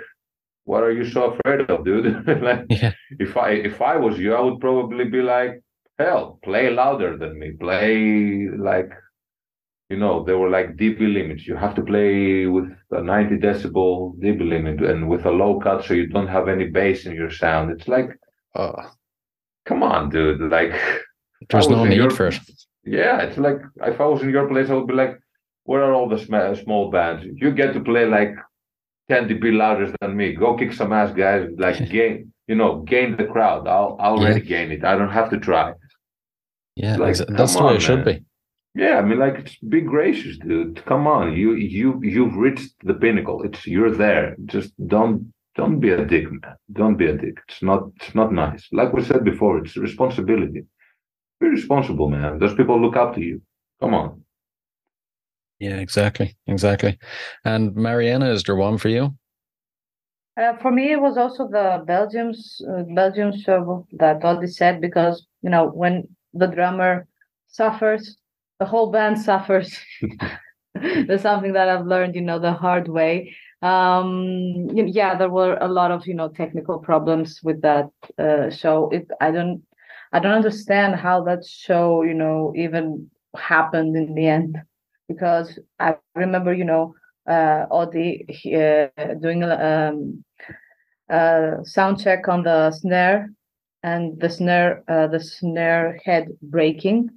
[0.66, 2.08] what are you so afraid of dude
[2.50, 2.94] like Yeah.
[3.20, 5.62] if i if i was you i would probably be like
[6.00, 8.90] hell play louder than me play like
[9.90, 11.46] you know, they were like dB limits.
[11.46, 15.84] You have to play with a 90 decibel dB limit and with a low cut
[15.84, 17.72] so you don't have any bass in your sound.
[17.72, 18.10] It's like,
[18.56, 18.74] Oh,
[19.66, 20.40] come on, dude.
[20.50, 20.72] Like,
[21.50, 22.40] there's no need your- for it.
[22.86, 25.20] yeah, it's like if I was in your place, I would be like,
[25.72, 27.22] where are all the sma- small bands?
[27.42, 28.34] You get to play like
[29.10, 30.28] 10 dB louder than me.
[30.44, 31.44] Go kick some ass, guys.
[31.66, 32.14] Like, gain,
[32.50, 33.62] you know, gain the crowd.
[33.76, 34.24] I'll, I'll Yeah.
[34.28, 34.84] already gain it.
[34.92, 35.68] I don't have to try.
[36.84, 38.10] Yeah, Like, that's the come way on, it should man.
[38.20, 38.26] be.
[38.84, 40.76] Yeah, I mean, like, it's be gracious, dude.
[40.92, 43.38] Come on, you you you've reached the pinnacle.
[43.48, 44.26] It's you're there.
[44.56, 45.18] Just don't
[45.60, 46.56] don't be a dick, man.
[46.80, 47.36] Don't be a dick.
[47.50, 48.64] It's not it's not nice.
[48.80, 50.62] Like we said before, it's responsibility.
[51.42, 52.32] Be responsible, man.
[52.42, 53.38] Those people look up to you.
[53.82, 54.10] Come on.
[55.62, 56.98] Yeah, exactly, exactly.
[57.46, 59.14] And Marianna, is there one for you?
[60.36, 65.28] Uh, for me, it was also the Belgium's uh, Belgium show that Ody said because
[65.44, 67.06] you know when the drummer
[67.48, 68.18] suffers,
[68.60, 69.78] the whole band suffers.
[70.74, 73.36] That's something that I've learned, you know, the hard way.
[73.62, 78.90] Um, yeah, there were a lot of you know technical problems with that uh, show.
[78.90, 79.62] It I don't
[80.12, 84.58] I don't understand how that show you know even happened in the end
[85.14, 86.94] because I remember you know
[87.28, 89.56] uh, Ody uh, doing a
[89.92, 90.24] um,
[91.10, 93.30] uh, sound check on the snare,
[93.84, 97.10] and the snare uh, the snare head breaking,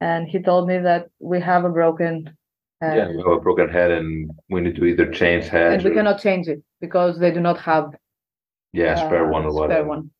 [0.00, 2.36] and he told me that we have a broken.
[2.82, 5.72] Uh, yeah, we have a broken head, and we need to either change head.
[5.72, 7.94] and we or- cannot change it because they do not have
[8.72, 9.88] yeah, spare uh, one or spare whatever.
[9.88, 10.10] one.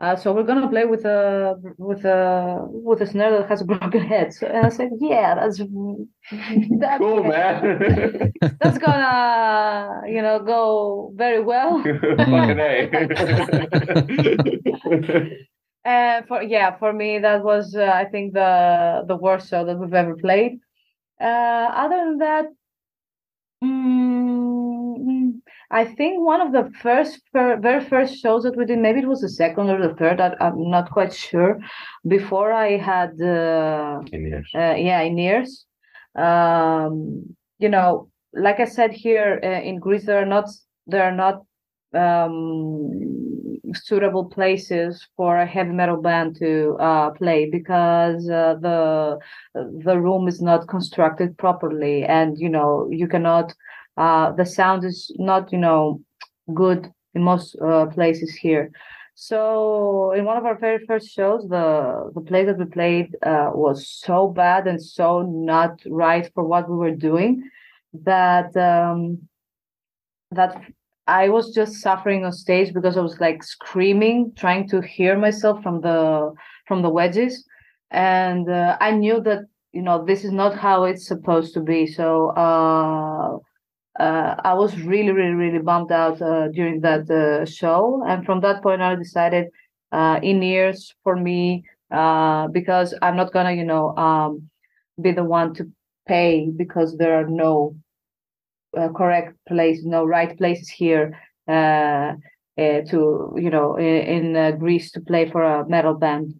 [0.00, 3.64] Uh, so we're gonna play with a with a with a snare that has a
[3.64, 4.32] broken head.
[4.32, 5.58] So, and I said, yeah, that's
[6.78, 8.32] that's Cool, man.
[8.60, 11.82] that's gonna you know go very well.
[12.16, 12.90] Fucking A.
[15.84, 19.78] Uh, for yeah, for me that was uh, I think the the worst show that
[19.78, 20.58] we've ever played.
[21.20, 21.24] Uh,
[21.82, 22.46] other than that,
[23.64, 24.67] mm,
[25.70, 29.08] I think one of the first fir- very first shows that we did, maybe it
[29.08, 31.58] was the second or the third, I, I'm not quite sure.
[32.06, 34.50] Before I had uh, In years.
[34.54, 35.66] uh, yeah in years
[36.16, 37.22] um
[37.58, 40.46] you know like i said here uh, in greece there are not
[40.86, 41.42] there are not
[41.94, 42.90] um
[43.74, 49.18] suitable places for a heavy metal band to uh play because uh, the
[49.84, 53.54] the room is not constructed properly and you know you cannot
[53.98, 56.00] uh the sound is not you know
[56.54, 58.70] good in most uh, places here
[59.20, 63.50] so in one of our very first shows, the the play that we played uh,
[63.52, 67.50] was so bad and so not right for what we were doing
[68.04, 69.28] that um,
[70.30, 70.62] that
[71.08, 75.64] I was just suffering on stage because I was like screaming, trying to hear myself
[75.64, 76.32] from the
[76.68, 77.44] from the wedges,
[77.90, 79.40] and uh, I knew that
[79.72, 81.88] you know this is not how it's supposed to be.
[81.88, 82.28] So.
[82.28, 83.38] Uh,
[83.98, 88.40] uh, I was really, really, really bummed out uh, during that uh, show, and from
[88.40, 89.48] that point on, I decided
[89.92, 94.48] uh, in years for me uh, because I'm not gonna, you know, um,
[95.00, 95.70] be the one to
[96.06, 97.76] pay because there are no
[98.76, 101.18] uh, correct places, no right places here
[101.48, 102.14] uh,
[102.56, 106.34] to, you know, in, in Greece to play for a metal band.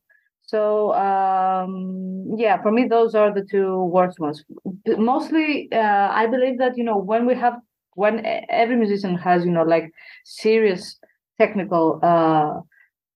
[0.48, 4.42] So um, yeah, for me, those are the two worst ones.
[4.86, 7.56] Mostly, uh, I believe that you know when we have
[7.94, 9.90] when every musician has you know like
[10.24, 10.98] serious
[11.38, 12.60] technical uh,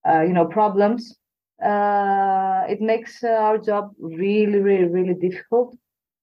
[0.06, 1.16] uh, you know problems,
[1.64, 5.74] uh, it makes uh, our job really, really, really difficult.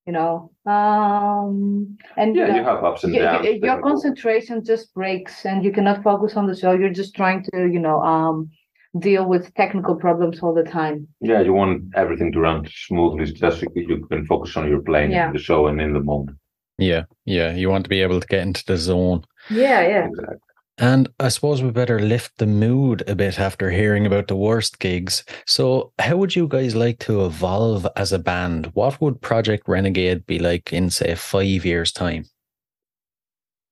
[0.06, 3.46] You know, um, and Yeah, know, you have ups and downs.
[3.46, 3.82] your technical.
[3.82, 7.80] concentration just breaks and you cannot focus on the show you're just trying to you
[7.80, 8.50] know um
[8.98, 13.60] deal with technical problems all the time Yeah, you want everything to run smoothly, just
[13.60, 15.28] so you can focus on your playing Yeah.
[15.28, 16.38] in the show and in the moment.
[16.80, 17.54] Yeah, yeah.
[17.54, 19.24] You want to be able to get into the zone.
[19.50, 20.38] yeah yeah Exactly.
[20.82, 24.80] And I suppose we better lift the mood a bit after hearing about the worst
[24.80, 25.26] gigs.
[25.46, 28.68] So, how would you guys like to evolve as a band?
[28.76, 32.24] What would Project Renegade be like in, say, five years' time?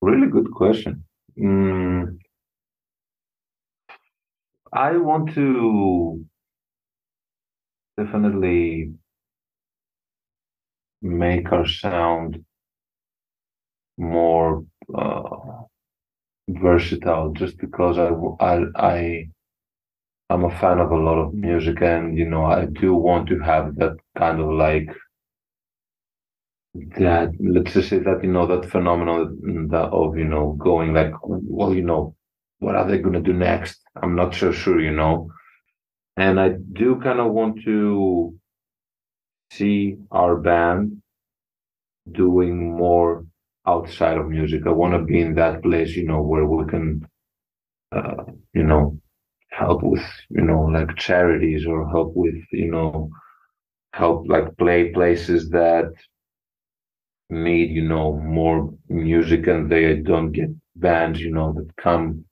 [0.02, 1.06] Really good question.
[1.40, 2.18] Mm,
[4.78, 6.24] I want to
[7.98, 8.94] definitely
[11.02, 12.46] make our sound
[13.98, 14.64] more
[14.96, 15.64] uh,
[16.50, 18.10] versatile just because I
[18.46, 19.30] I I
[20.30, 23.40] am a fan of a lot of music and, you know, I do want to
[23.40, 24.88] have that kind of like
[27.00, 31.14] that let's just say that you know that phenomenon that of you know going like
[31.24, 32.16] well you know
[32.60, 35.30] what are they going to do next i'm not so sure you know
[36.18, 38.36] and i do kind of want to
[39.52, 41.02] see our band
[42.12, 43.26] doing more
[43.66, 44.64] outside of music.
[44.66, 47.08] I want to be in that place, you know, where we can,
[47.92, 48.24] uh,
[48.54, 49.00] you know,
[49.52, 53.10] help with, you know, like charities or help with, you know,
[53.94, 55.92] help like play places that
[57.30, 62.24] need, you know, more music and they don't get bands, you know, that come,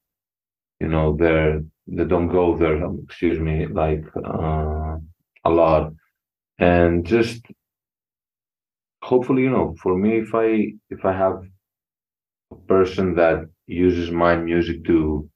[0.80, 4.98] you know, there, they don't go there, excuse me, like, uh,
[5.46, 5.94] a lot.
[6.60, 7.42] And just
[9.04, 11.42] hopefully, you know, for me, if I, if I have
[12.52, 15.30] a person that uses my music to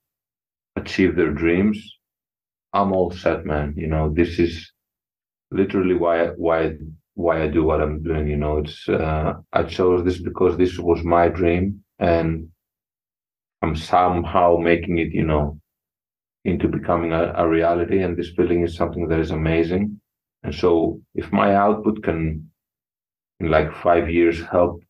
[0.75, 1.77] achieve their dreams,
[2.73, 3.73] I'm all set, man.
[3.77, 4.71] You know, this is
[5.51, 6.73] literally why why
[7.15, 8.27] why I do what I'm doing.
[8.27, 12.49] You know, it's uh, I chose this because this was my dream, and
[13.61, 15.59] I'm somehow making it, you know,
[16.45, 18.01] into becoming a, a reality.
[18.03, 20.01] And this feeling is something that is amazing.
[20.43, 22.49] And so, if my output can,
[23.39, 24.81] in like five years, help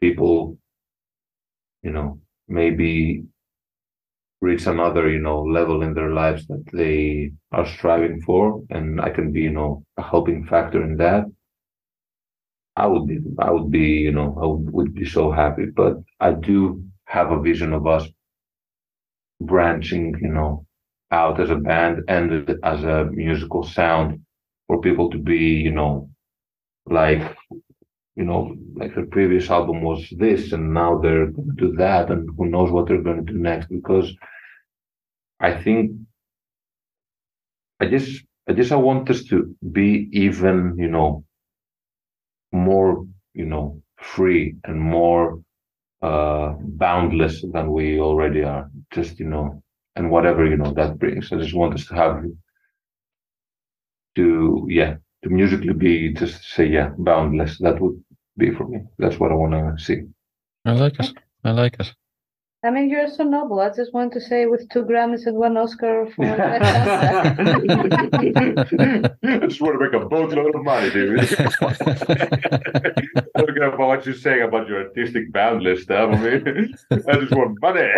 [0.00, 0.58] people,
[1.82, 3.24] you know, maybe
[4.42, 9.08] reach another you know level in their lives that they are striving for and i
[9.10, 11.24] can be you know a helping factor in that
[12.76, 15.94] i would be i would be you know i would, would be so happy but
[16.20, 18.06] i do have a vision of us
[19.40, 20.64] branching you know
[21.12, 24.20] out as a band and as a musical sound
[24.66, 26.08] for people to be you know
[26.86, 27.22] like
[28.16, 32.10] you know like the previous album was this and now they're going to do that
[32.10, 34.12] and who knows what they're going to do next because
[35.40, 35.92] i think
[37.80, 39.38] i just i just i want us to
[39.78, 41.24] be even you know
[42.52, 45.40] more you know free and more
[46.02, 49.62] uh boundless than we already are just you know
[49.96, 51.32] and whatever you know that brings.
[51.32, 52.24] I just want us to have
[54.16, 57.58] to yeah to musically be just say yeah boundless.
[57.58, 58.02] That would
[58.36, 58.80] be for me.
[58.98, 60.02] That's what i want to see.
[60.64, 61.12] I like it.
[61.44, 61.94] I like it.
[62.62, 63.58] I mean, you're so noble.
[63.60, 66.58] I just want to say, with two Grammys and one Oscar for I
[69.48, 71.20] just want to make a boatload of money, dude.
[71.20, 71.24] I
[73.34, 76.10] don't care about what you're saying about your artistic boundless stuff.
[76.12, 77.88] I mean, I just want money.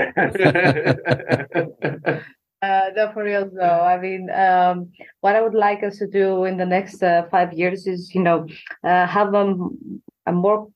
[2.63, 3.81] Uh, no, for real though.
[3.81, 7.53] I mean, um, what I would like us to do in the next uh, five
[7.53, 8.47] years is, you know,
[8.85, 9.57] uh, have a,
[10.27, 10.69] a more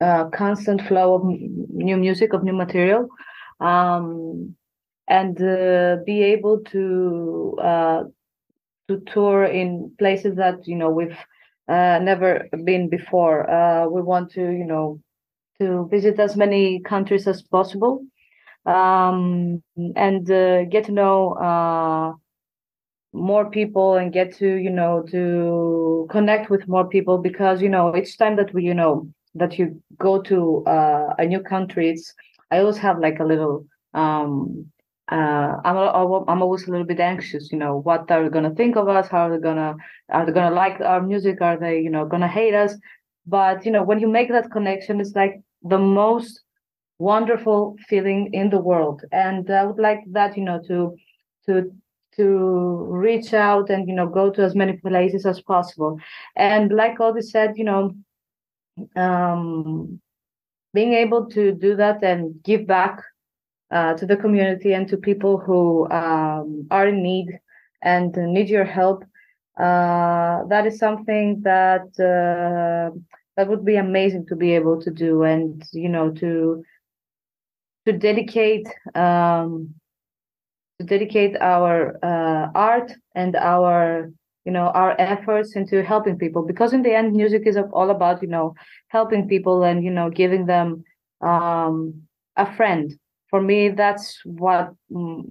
[0.00, 3.08] uh, constant flow of new music, of new material,
[3.60, 4.54] um,
[5.08, 8.04] and uh, be able to uh,
[8.88, 11.18] to tour in places that you know we've
[11.68, 13.48] uh, never been before.
[13.50, 15.00] Uh, we want to, you know,
[15.60, 18.02] to visit as many countries as possible
[18.66, 19.62] um,
[19.96, 22.18] and uh, get to know
[23.12, 27.94] more people and get to you know to connect with more people because you know
[27.96, 29.08] each time that we you know
[29.38, 32.14] that you go to uh, a new country it's
[32.50, 33.64] i always have like a little
[33.94, 34.66] um
[35.10, 35.76] uh I'm,
[36.28, 39.08] I'm always a little bit anxious you know what are they gonna think of us
[39.08, 39.76] how are they gonna
[40.10, 42.74] are they gonna like our music are they you know gonna hate us?
[43.26, 46.40] But you know when you make that connection it's like the most
[46.98, 49.02] wonderful feeling in the world.
[49.12, 50.96] And i would like that you know to
[51.46, 51.70] to
[52.16, 55.98] to reach out and you know go to as many places as possible.
[56.34, 57.94] And like Ody said you know
[58.96, 60.00] um
[60.74, 63.00] being able to do that and give back
[63.70, 67.26] uh, to the community and to people who um, are in need
[67.82, 69.04] and need your help
[69.58, 72.90] uh, that is something that uh,
[73.36, 76.62] that would be amazing to be able to do and you know to
[77.86, 79.74] to dedicate um,
[80.78, 84.10] to dedicate our uh, art and our
[84.46, 88.22] you know our efforts into helping people because in the end music is all about
[88.22, 88.54] you know
[88.88, 90.84] helping people and you know giving them
[91.20, 92.02] um,
[92.36, 92.92] a friend.
[93.28, 95.24] For me that's what mm,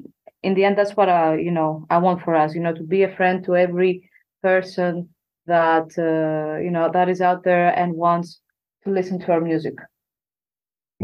[0.43, 2.83] in the end that's what I you know I want for us you know to
[2.83, 4.09] be a friend to every
[4.43, 5.09] person
[5.47, 8.41] that uh, you know that is out there and wants
[8.83, 9.75] to listen to our music.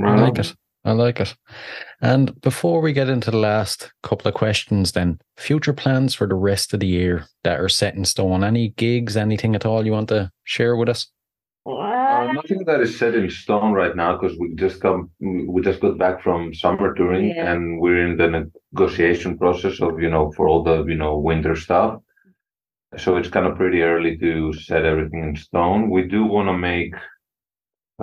[0.03, 0.53] I like it.
[0.83, 1.35] I like it.
[2.01, 6.35] And before we get into the last couple of questions, then future plans for the
[6.35, 8.43] rest of the year that are set in stone.
[8.43, 11.07] Any gigs, anything at all you want to share with us?
[11.69, 15.79] Uh, nothing that is set in stone right now because we just come we just
[15.79, 17.51] got back from summer touring Yeah.
[17.51, 21.55] and we're in the negotiation process of you know for all the you know winter
[21.55, 21.99] stuff
[22.97, 26.57] so it's kind of pretty early to set everything in stone we do want to
[26.57, 26.95] make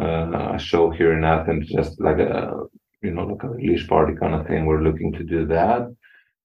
[0.01, 2.53] uh, a show here in athens just like a
[3.03, 5.83] you know like a release party kind of thing we're looking to do that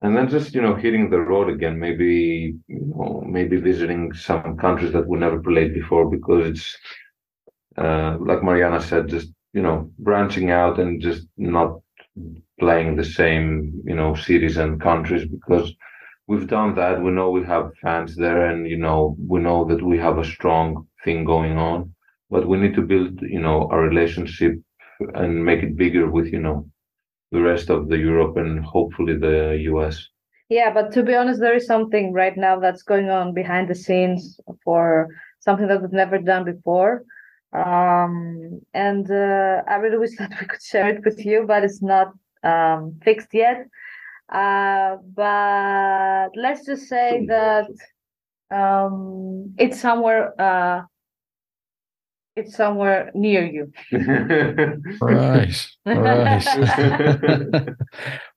[0.01, 4.57] and then just you know hitting the road again maybe you know maybe visiting some
[4.57, 6.77] countries that we never played before because it's
[7.77, 11.79] uh, like Marianna said, just you know, branching out and just not
[12.59, 15.73] playing the same, you know, cities and countries because
[16.27, 17.01] we've done that.
[17.01, 20.25] We know we have fans there, and you know, we know that we have a
[20.25, 21.92] strong thing going on.
[22.33, 24.53] But we need to build, you know, a relationship
[25.13, 26.67] and make it bigger with, you know,
[27.31, 29.37] the rest of the Europe and hopefully the
[29.71, 29.95] US.
[30.49, 33.75] Yeah, but to be honest, there is something right now that's going on behind the
[33.75, 35.09] scenes for
[35.41, 37.03] something that we've never done before.
[37.53, 41.83] Um, and uh, I really wish that we could share it with you, but it's
[41.83, 42.07] not
[42.43, 43.67] um, fixed yet.
[44.29, 47.69] Uh, but let's just say that
[48.49, 50.33] um, it's somewhere.
[50.41, 50.81] Uh,
[52.35, 53.71] it's somewhere near you.
[55.01, 56.45] Right, right.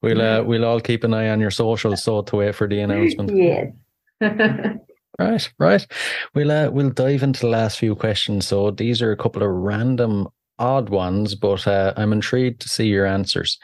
[0.03, 2.81] we'll uh, we'll all keep an eye on your socials so to wait for the
[2.81, 3.33] announcement.
[3.35, 3.73] yes.
[5.19, 5.87] Right, right.
[6.35, 8.47] We'll uh, we'll dive into the last few questions.
[8.47, 10.29] So these are a couple of random
[10.59, 13.59] odd ones, but uh, I'm intrigued to see your answers.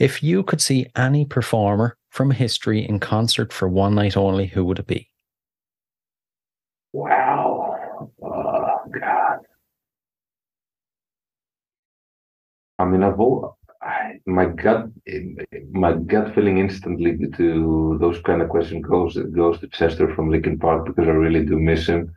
[0.00, 4.64] If you could see any performer from history in concert for one night only, who
[4.64, 5.08] would it be?
[6.92, 7.76] Wow.
[8.22, 9.38] Oh, God.
[12.78, 14.86] I mean, I've all, I, my gut,
[15.72, 20.58] my gut feeling instantly to those kind of questions goes goes to Chester from Linkin
[20.58, 22.12] Park because I really do miss him.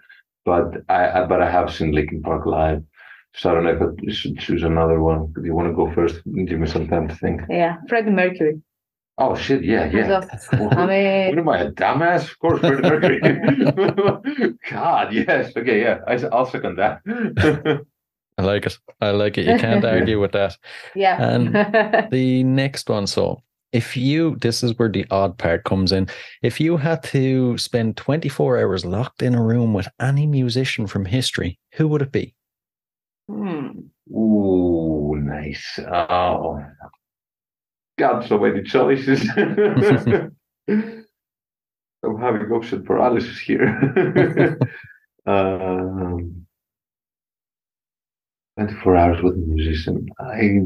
[0.45, 2.83] But I, I but I have seen Linkin Park live,
[3.35, 5.31] so I don't know if I should choose another one.
[5.33, 6.21] Do you want to go first?
[6.25, 7.41] Give me some time to think.
[7.49, 8.61] Yeah, Freddie Mercury.
[9.17, 9.63] Oh shit!
[9.63, 10.21] Yeah, yeah.
[10.51, 12.23] I mean, What am I, a dumbass?
[12.31, 14.53] Of course, Freddie Mercury.
[14.69, 15.55] God, yes.
[15.55, 17.01] Okay, yeah, I, I'll second that.
[18.38, 18.78] I like it.
[19.02, 19.45] I like it.
[19.45, 20.58] You can't argue with that.
[20.95, 21.22] yeah.
[21.22, 21.53] And
[22.12, 23.08] The next one.
[23.08, 23.41] So,
[23.72, 26.08] if you, this is where the odd part comes in.
[26.41, 31.06] If you had to spend 24 hours locked in a room with any musician from
[31.06, 32.34] history, who would it be?
[33.30, 33.70] Hmm.
[34.14, 35.80] Ooh, nice.
[35.88, 36.60] Oh,
[37.98, 39.26] God, so many choices.
[39.38, 40.36] I'm
[42.20, 44.58] having option paralysis here.
[45.26, 46.45] um,
[48.67, 50.07] 24 hours with a musician.
[50.19, 50.61] I,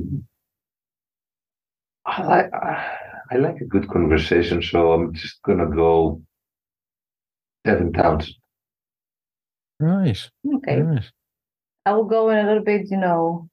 [2.06, 2.52] I like,
[3.32, 6.22] I like a good conversation, so I'm just gonna go
[7.64, 8.36] Devin Townsend.
[9.80, 10.30] Right.
[10.56, 10.82] Okay.
[10.82, 11.12] Right.
[11.86, 13.50] I will go in a little bit, you know,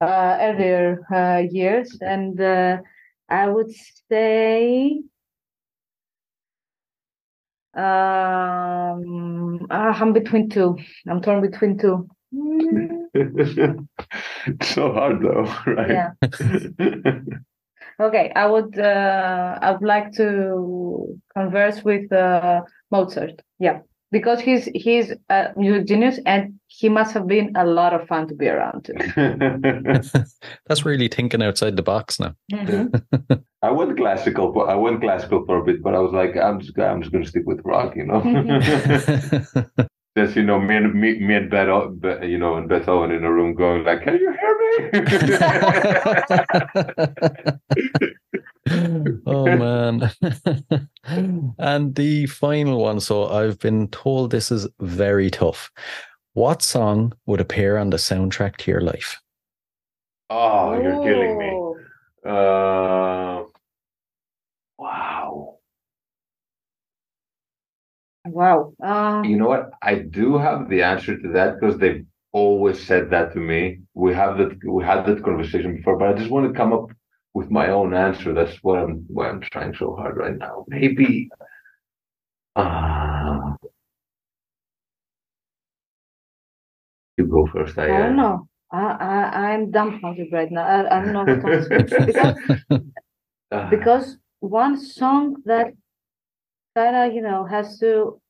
[0.00, 2.78] uh, earlier uh, years, and uh,
[3.28, 3.70] I would
[4.10, 5.02] say,
[7.74, 10.76] um, ah, I'm between two.
[11.08, 12.08] I'm torn between two.
[12.34, 15.90] Mm, it's so hard though, right?
[15.90, 17.20] yeah.
[18.00, 18.32] Okay.
[18.34, 18.78] I would.
[18.78, 23.40] Uh, I would like to converse with uh, Mozart.
[23.60, 23.80] Yeah,
[24.10, 28.26] because he's he's a music genius, and he must have been a lot of fun
[28.28, 28.84] to be around.
[28.84, 28.94] Too.
[30.66, 32.34] That's really thinking outside the box now.
[32.52, 33.02] Mhm.
[33.62, 36.60] I went classical, but I went classical for a bit, but I was like, I'm
[36.60, 38.20] just, I'm just gonna stick with rock, you know.
[40.16, 43.24] Just you know, me and me, me and Beethoven, Be- you know, and Beethoven in
[43.24, 45.00] a room going like, "Can you hear me?"
[49.26, 50.10] oh man.
[51.58, 53.00] and the final one.
[53.00, 55.70] So I've been told this is very tough.
[56.34, 59.20] What song would appear on the soundtrack to your life?
[60.30, 61.50] oh, you're killing me.
[62.26, 62.30] Oh.
[62.30, 63.44] Uh,
[64.78, 65.58] wow.
[68.26, 68.74] Wow.
[68.82, 69.70] Uh, You know what?
[69.82, 73.80] I do have the answer to that because they've always said that to me.
[73.94, 76.90] We have that we had that conversation before, but I just want to come up
[77.34, 78.32] with my own answer.
[78.32, 80.64] That's what I'm why I'm trying so hard right now.
[80.68, 81.30] Maybe
[82.56, 83.54] uh
[87.18, 87.78] you go first.
[87.78, 88.48] I, I don't uh, know.
[88.72, 90.64] I, I I'm dumbfounded right now.
[90.64, 92.36] I, I don't know what to because
[93.70, 95.74] because one song that
[96.74, 98.20] kind of you know has to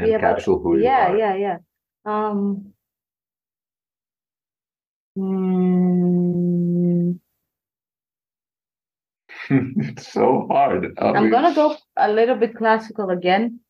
[0.00, 1.10] be about capsule who you yeah are.
[1.10, 1.58] yeah yeah
[2.04, 2.72] um
[5.16, 7.18] mm,
[9.48, 9.48] it's
[10.12, 10.96] so hard.
[11.00, 13.60] I I'm mean, gonna go a little bit classical again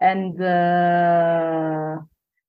[0.00, 1.98] and uh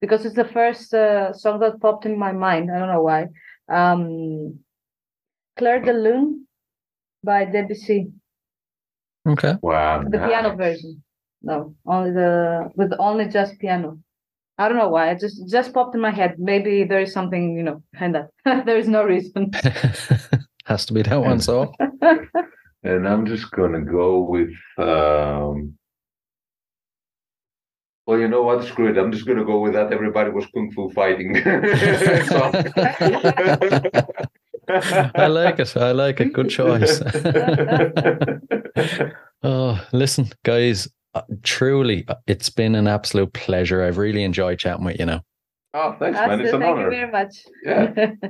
[0.01, 3.27] because it's the first uh, song that popped in my mind I don't know why
[3.69, 4.59] um
[5.57, 6.47] Clair de Lune
[7.23, 8.11] by Debussy
[9.27, 9.55] Okay.
[9.61, 11.03] Wow, the piano version
[11.43, 13.99] no only the with only just piano
[14.57, 17.55] I don't know why it just just popped in my head maybe there is something
[17.55, 18.29] you know behind that
[18.65, 19.51] there is no reason
[20.65, 21.39] Has to be that one.
[21.39, 21.71] So
[22.83, 25.77] And I'm just gonna go with um
[28.05, 28.63] Well, you know what?
[28.63, 28.97] Screw it.
[28.97, 29.91] I'm just going to go with that.
[29.91, 31.35] Everybody was kung fu fighting.
[34.69, 35.77] I like it.
[35.77, 36.33] I like it.
[36.33, 37.01] Good choice.
[39.43, 43.83] oh, listen, guys, uh, truly, uh, it's been an absolute pleasure.
[43.83, 45.23] I've really enjoyed chatting with you now.
[45.73, 46.41] oh, thanks, man.
[46.41, 47.45] It's Astrid, an thank you very much.
[47.63, 48.11] Yeah.